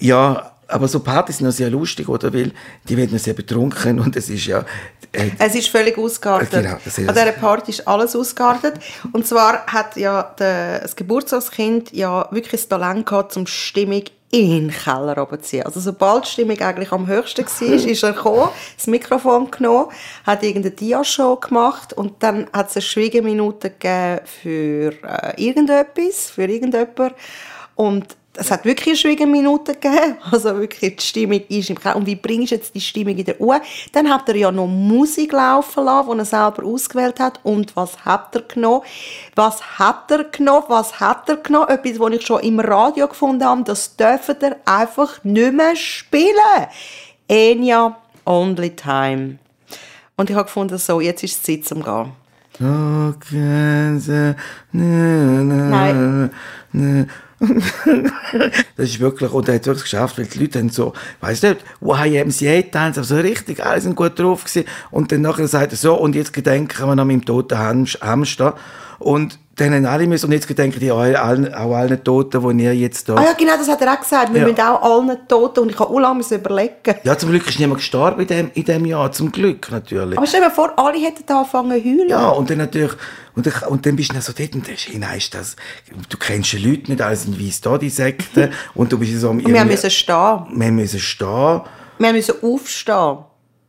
ja, 0.00 0.53
aber 0.68 0.88
so 0.88 1.00
Partys 1.00 1.38
sind 1.38 1.46
noch 1.46 1.52
sehr 1.52 1.70
lustig, 1.70 2.08
oder? 2.08 2.32
Weil 2.32 2.52
die 2.88 2.96
werden 2.96 3.12
noch 3.12 3.18
sehr 3.18 3.34
betrunken 3.34 4.00
und 4.00 4.16
es 4.16 4.30
ist 4.30 4.46
ja, 4.46 4.64
äh, 5.12 5.30
Es 5.38 5.54
ist 5.54 5.68
völlig 5.68 5.96
ausgeartet. 5.96 6.50
Genau, 6.50 6.76
das 6.84 6.98
ist 6.98 7.08
An 7.08 7.14
dieser 7.14 7.32
Party 7.32 7.70
ist 7.70 7.86
alles 7.86 8.16
ausgeartet. 8.16 8.74
Und 9.12 9.26
zwar 9.26 9.66
hat 9.66 9.96
ja 9.96 10.22
der, 10.38 10.80
das 10.80 10.96
Geburtstagskind 10.96 11.92
ja 11.92 12.28
wirklich 12.30 12.62
das 12.62 12.68
Talent 12.68 13.06
gehabt, 13.06 13.32
zum 13.32 13.46
Stimmung 13.46 14.04
in 14.30 14.50
den 14.50 14.70
Keller 14.70 15.16
runterzuziehen. 15.16 15.64
Also 15.64 15.78
sobald 15.78 16.24
die 16.24 16.30
Stimmung 16.30 16.58
eigentlich 16.60 16.90
am 16.90 17.06
höchsten 17.06 17.44
war, 17.44 17.68
ist 17.90 18.02
er 18.02 18.12
gekommen, 18.12 18.48
das 18.76 18.86
Mikrofon 18.88 19.50
genommen, 19.50 19.90
hat 20.26 20.42
irgendeine 20.42 20.74
Dia-Show 20.74 21.36
gemacht 21.36 21.92
und 21.92 22.22
dann 22.22 22.48
hat 22.52 22.70
es 22.70 22.76
eine 22.76 22.82
Schweigeminute 22.82 23.70
gegeben 23.70 24.20
für 24.24 24.92
äh, 25.04 25.34
irgendetwas, 25.36 26.30
für 26.30 26.46
irgendjemand. 26.46 27.14
Und 27.76 28.16
es 28.36 28.50
hat 28.50 28.64
wirklich 28.64 28.88
eine 28.88 28.96
Schweigeminute 28.96 29.74
gegeben. 29.74 30.16
Also 30.30 30.56
wirklich, 30.56 30.96
die 30.96 31.02
Stimmung 31.02 31.40
ist 31.48 31.70
im 31.70 31.78
Keller. 31.78 31.96
Und 31.96 32.06
wie 32.06 32.16
bringst 32.16 32.50
du 32.50 32.56
jetzt 32.56 32.74
die 32.74 32.80
Stimmung 32.80 33.16
in 33.16 33.24
der 33.24 33.40
Uhr? 33.40 33.60
Dann 33.92 34.12
hat 34.12 34.28
er 34.28 34.36
ja 34.36 34.50
noch 34.50 34.66
Musik 34.66 35.32
laufen 35.32 35.84
lassen, 35.84 36.10
die 36.12 36.18
er 36.18 36.24
selber 36.24 36.64
ausgewählt 36.64 37.20
hat. 37.20 37.40
Und 37.42 37.76
was 37.76 38.04
hat 38.04 38.34
er 38.34 38.42
genommen? 38.42 38.82
Was 39.34 39.78
hat 39.78 40.10
er 40.10 40.24
genommen? 40.24 40.64
Was 40.68 40.98
hat 41.00 41.28
er 41.28 41.36
genommen? 41.36 41.68
Etwas, 41.68 42.00
was 42.00 42.12
ich 42.12 42.26
schon 42.26 42.40
im 42.40 42.60
Radio 42.60 43.06
gefunden 43.06 43.44
habe, 43.44 43.62
das 43.64 43.96
dürfen 43.96 44.36
er 44.40 44.56
einfach 44.64 45.22
nicht 45.22 45.52
mehr 45.52 45.76
spielen. 45.76 46.34
Enya, 47.28 47.96
Only 48.26 48.70
Time. 48.70 49.38
Und 50.16 50.30
ich 50.30 50.36
habe 50.36 50.46
gefunden, 50.46 50.78
so, 50.78 51.00
jetzt 51.00 51.22
ist 51.22 51.36
es 51.36 51.42
Zeit 51.42 51.64
zum 51.64 51.82
Gehen. 51.82 52.12
Nein. 56.72 57.10
Das 58.76 58.88
ist 58.88 59.00
wirklich, 59.00 59.30
und 59.30 59.48
er 59.48 59.54
hat 59.54 59.60
es 59.62 59.66
wirklich 59.66 59.84
geschafft, 59.84 60.18
weil 60.18 60.26
die 60.26 60.38
Leute 60.38 60.58
haben 60.58 60.68
so, 60.70 60.92
weiss 61.20 61.42
nicht, 61.42 61.58
YMCA 61.80 62.62
tanzen, 62.70 63.00
aber 63.00 63.06
so 63.06 63.16
richtig, 63.16 63.64
alle 63.64 63.80
sind 63.80 63.94
gut 63.96 64.18
drauf 64.18 64.44
gewesen. 64.44 64.66
Und 64.90 65.12
dann 65.12 65.22
nachher 65.22 65.48
sagt 65.48 65.72
er 65.72 65.76
so, 65.78 65.94
und 65.94 66.14
jetzt 66.14 66.32
gedenken 66.32 66.86
wir 66.86 66.88
an 66.88 67.06
meinem 67.06 67.24
toten 67.24 67.58
Hamst- 67.58 68.00
Hamster. 68.00 68.54
Und 68.98 69.38
dann 69.56 69.72
haben 69.72 69.86
alle 69.86 70.06
müssen, 70.06 70.26
und 70.26 70.32
jetzt 70.32 70.48
gedenken 70.48 70.80
die 70.80 70.90
auch 70.90 70.98
allen, 70.98 71.54
auch 71.54 71.74
allen 71.74 72.02
Toten, 72.02 72.58
die 72.58 72.64
ihr 72.64 72.74
jetzt 72.74 73.08
da... 73.08 73.14
Ah 73.14 73.22
ja, 73.24 73.32
genau, 73.34 73.56
das 73.56 73.68
hat 73.68 73.80
er 73.82 73.92
auch 73.94 74.00
gesagt. 74.00 74.32
Wir 74.34 74.40
Ja. 74.42 74.46
müssen 74.48 74.60
auch 74.60 74.82
allen 74.82 75.18
Toten, 75.28 75.60
und 75.60 75.70
ich 75.70 75.78
habe 75.78 75.90
auch 75.90 76.00
lange 76.00 76.24
überlegen. 76.28 76.94
Ja, 77.04 77.16
zum 77.16 77.30
Glück 77.30 77.46
ist 77.48 77.58
niemand 77.60 77.78
gestorben 77.80 78.20
in 78.22 78.26
dem, 78.26 78.50
in 78.54 78.64
dem 78.64 78.84
Jahr, 78.84 79.12
zum 79.12 79.30
Glück 79.30 79.70
natürlich. 79.70 80.16
Aber 80.18 80.26
stell 80.26 80.40
dir 80.40 80.50
vor, 80.50 80.72
alle 80.76 80.98
hätten 80.98 81.30
angefangen 81.32 81.70
zu 81.82 81.84
heulen. 81.88 82.08
Ja, 82.08 82.28
und 82.30 82.50
dann 82.50 82.58
natürlich, 82.58 82.92
und, 83.36 83.46
dann- 83.46 83.68
und 83.68 83.86
dann 83.86 83.96
bist 83.96 84.10
du 84.10 84.14
dann 84.14 84.22
so 84.22 84.32
dort 84.36 84.54
und 84.54 84.66
denkst, 84.66 84.88
hey, 84.90 84.98
nein, 84.98 85.18
ist 85.18 85.34
das, 85.34 85.56
du 86.08 86.16
kennst 86.16 86.52
die 86.52 86.58
Leute 86.58 86.90
nicht, 86.90 87.00
alle 87.02 87.14
sind 87.16 87.40
weiss 87.40 87.60
da, 87.60 87.78
die 87.78 87.90
Sekte, 87.90 88.50
und 88.74 88.92
du 88.92 88.98
bist 88.98 89.18
so 89.20 89.30
am 89.30 89.38
Und 89.38 89.52
wir 89.52 89.64
müssen 89.64 89.90
stehen. 89.90 90.44
wir 90.52 90.70
müssen 90.72 90.98
stehen. 91.00 91.60
Wir 91.98 92.12
müssen 92.12 92.34
aufstehen. 92.42 93.18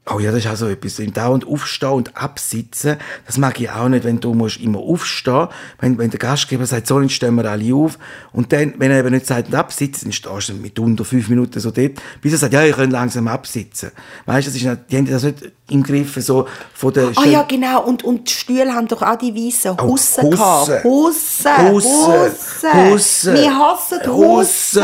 Oh 0.07 0.19
ja, 0.19 0.31
das 0.31 0.45
ist 0.45 0.51
auch 0.51 0.55
so 0.55 0.67
etwas. 0.67 0.99
Im 0.99 1.13
dauernd 1.13 1.47
aufstehen 1.47 1.89
und 1.89 2.15
absitzen, 2.15 2.97
das 3.25 3.39
mag 3.39 3.59
ich 3.59 3.71
auch 3.71 3.89
nicht, 3.89 4.03
wenn 4.03 4.19
du 4.19 4.35
musst 4.35 4.57
immer 4.59 4.79
aufstehen 4.79 5.47
wenn, 5.79 5.97
wenn 5.97 6.11
der 6.11 6.19
Gastgeber 6.19 6.65
sagt, 6.65 6.87
so, 6.87 7.01
jetzt 7.01 7.13
stehen 7.13 7.35
wir 7.35 7.45
alle 7.49 7.73
auf. 7.73 7.97
Und 8.31 8.53
dann, 8.53 8.75
wenn 8.77 8.91
er 8.91 8.99
eben 8.99 9.11
nicht 9.11 9.25
sagt, 9.25 9.53
absitzen, 9.53 10.05
dann 10.05 10.13
stehst 10.13 10.49
du 10.49 10.53
mit 10.53 10.77
unter 10.77 11.05
fünf 11.05 11.27
Minuten 11.27 11.59
so 11.59 11.71
dort, 11.71 11.93
bis 12.21 12.33
er 12.33 12.37
sagt, 12.37 12.53
ja, 12.53 12.63
ihr 12.63 12.73
könnt 12.73 12.93
langsam 12.93 13.27
absitzen. 13.27 13.91
Weißt 14.25 14.47
du, 14.47 14.51
das 14.51 14.61
ist 14.61 14.65
nicht, 14.67 14.81
die 14.91 14.97
haben 14.97 15.05
das 15.07 15.23
nicht 15.23 15.51
im 15.69 15.81
Griff, 15.81 16.15
so 16.19 16.47
von 16.75 16.93
der... 16.93 17.11
Ah 17.15 17.25
ja, 17.25 17.41
genau. 17.41 17.83
Und, 17.83 18.03
und 18.03 18.29
die 18.29 18.33
Stühle 18.33 18.73
haben 18.73 18.87
doch 18.87 19.01
auch 19.01 19.15
die 19.15 19.33
weißen 19.33 19.71
Oh, 19.79 19.87
Hussen 19.87 20.23
Hussen. 20.23 20.29
gehabt. 20.31 20.83
Hussen. 20.83 21.71
Hussen. 21.71 22.91
Hussen. 22.91 23.33
Wir 23.33 23.57
hassen 23.57 23.99
Hussen. 24.05 24.83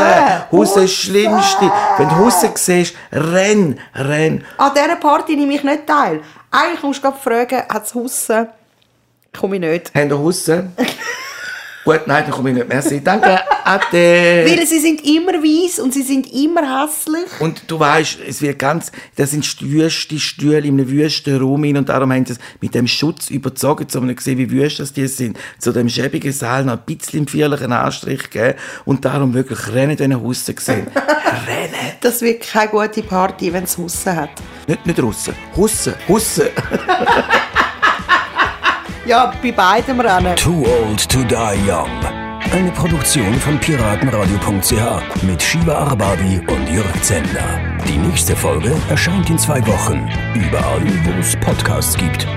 Hussen 0.50 0.82
ist 0.82 0.92
das 0.92 0.92
Schlimmste. 0.92 1.72
Wenn 1.98 2.08
du 2.08 2.16
Hussen 2.18 2.50
siehst, 2.56 2.94
renn, 3.12 3.78
renn. 3.94 4.44
An 4.58 4.72
dieser 4.74 4.96
Party 5.12 5.36
nehme 5.36 5.52
ich 5.52 5.62
nicht 5.62 5.86
teil. 5.86 6.22
Eigentlich 6.50 6.82
musst 6.82 7.04
du 7.04 7.12
fragen, 7.12 7.68
hat 7.68 7.84
es 7.84 7.94
Hussen? 7.94 8.46
Komme 9.38 9.56
ich 9.56 9.60
nicht. 9.60 9.94
Haben 9.94 10.08
ihr 10.08 10.18
Hussen? 10.18 10.74
Gut, 11.84 12.06
nein, 12.06 12.22
dann 12.24 12.32
komme 12.32 12.50
ich 12.50 12.56
nicht. 12.56 12.68
Merci. 12.68 13.02
Danke. 13.02 13.40
Ade. 13.64 14.44
Weil 14.46 14.66
sie 14.66 14.78
sind 14.78 15.04
immer 15.04 15.32
weiß 15.32 15.80
und 15.80 15.92
sie 15.92 16.02
sind 16.02 16.32
immer 16.32 16.84
hässlich. 16.84 17.40
Und 17.40 17.62
du 17.66 17.78
weißt, 17.78 18.18
es 18.26 18.40
wird 18.40 18.58
ganz, 18.58 18.92
das 19.16 19.32
sind 19.32 19.60
wüste 19.60 20.18
Stühle 20.18 20.58
in 20.58 20.74
einem 20.74 20.88
wüsten 20.88 21.40
Raum 21.40 21.64
hin 21.64 21.76
und 21.76 21.88
darum 21.88 22.12
haben 22.12 22.24
sie 22.24 22.34
es 22.34 22.38
mit 22.60 22.74
dem 22.74 22.86
Schutz 22.86 23.30
überzogen, 23.30 23.86
um 23.94 24.16
zu 24.16 24.24
sehen, 24.24 24.38
wie 24.38 24.50
wüst 24.50 24.78
das 24.78 24.92
die 24.92 25.08
sind. 25.08 25.36
Zu 25.58 25.72
dem 25.72 25.88
schäbigen 25.88 26.32
Saal 26.32 26.64
noch 26.64 26.74
ein 26.74 26.84
bisschen 26.86 27.26
feierlichen 27.26 27.72
Anstrich 27.72 28.30
geben 28.30 28.54
und 28.84 29.04
darum 29.04 29.34
wirklich 29.34 29.72
rennen 29.72 29.96
diesen 29.96 30.20
Hussen 30.20 30.54
gesehen. 30.54 30.86
rennen. 31.46 31.92
Das 32.00 32.20
wird 32.20 32.42
keine 32.42 32.70
gute 32.70 33.02
Party, 33.02 33.52
wenn 33.52 33.64
es 33.64 33.76
Hussen 33.76 34.14
hat. 34.14 34.30
Nicht, 34.68 34.86
nicht 34.86 35.00
Russen. 35.00 35.34
Hussen. 35.56 35.94
Hussen. 36.08 36.46
Ja, 39.04 39.32
bei 39.42 39.50
beidem 39.50 39.98
Rennen. 40.00 40.36
Too 40.36 40.64
Old 40.64 41.08
to 41.08 41.24
Die 41.24 41.68
Young. 41.68 41.88
Eine 42.52 42.70
Produktion 42.70 43.34
von 43.34 43.58
piratenradio.ch 43.58 45.22
mit 45.22 45.42
Shiva 45.42 45.74
Arbabi 45.74 46.40
und 46.48 46.68
Jörg 46.68 47.02
Zender. 47.02 47.60
Die 47.88 47.96
nächste 47.96 48.36
Folge 48.36 48.72
erscheint 48.88 49.28
in 49.28 49.38
zwei 49.38 49.66
Wochen. 49.66 50.08
Überall, 50.34 50.82
wo 51.04 51.20
es 51.20 51.34
Podcasts 51.36 51.96
gibt. 51.96 52.28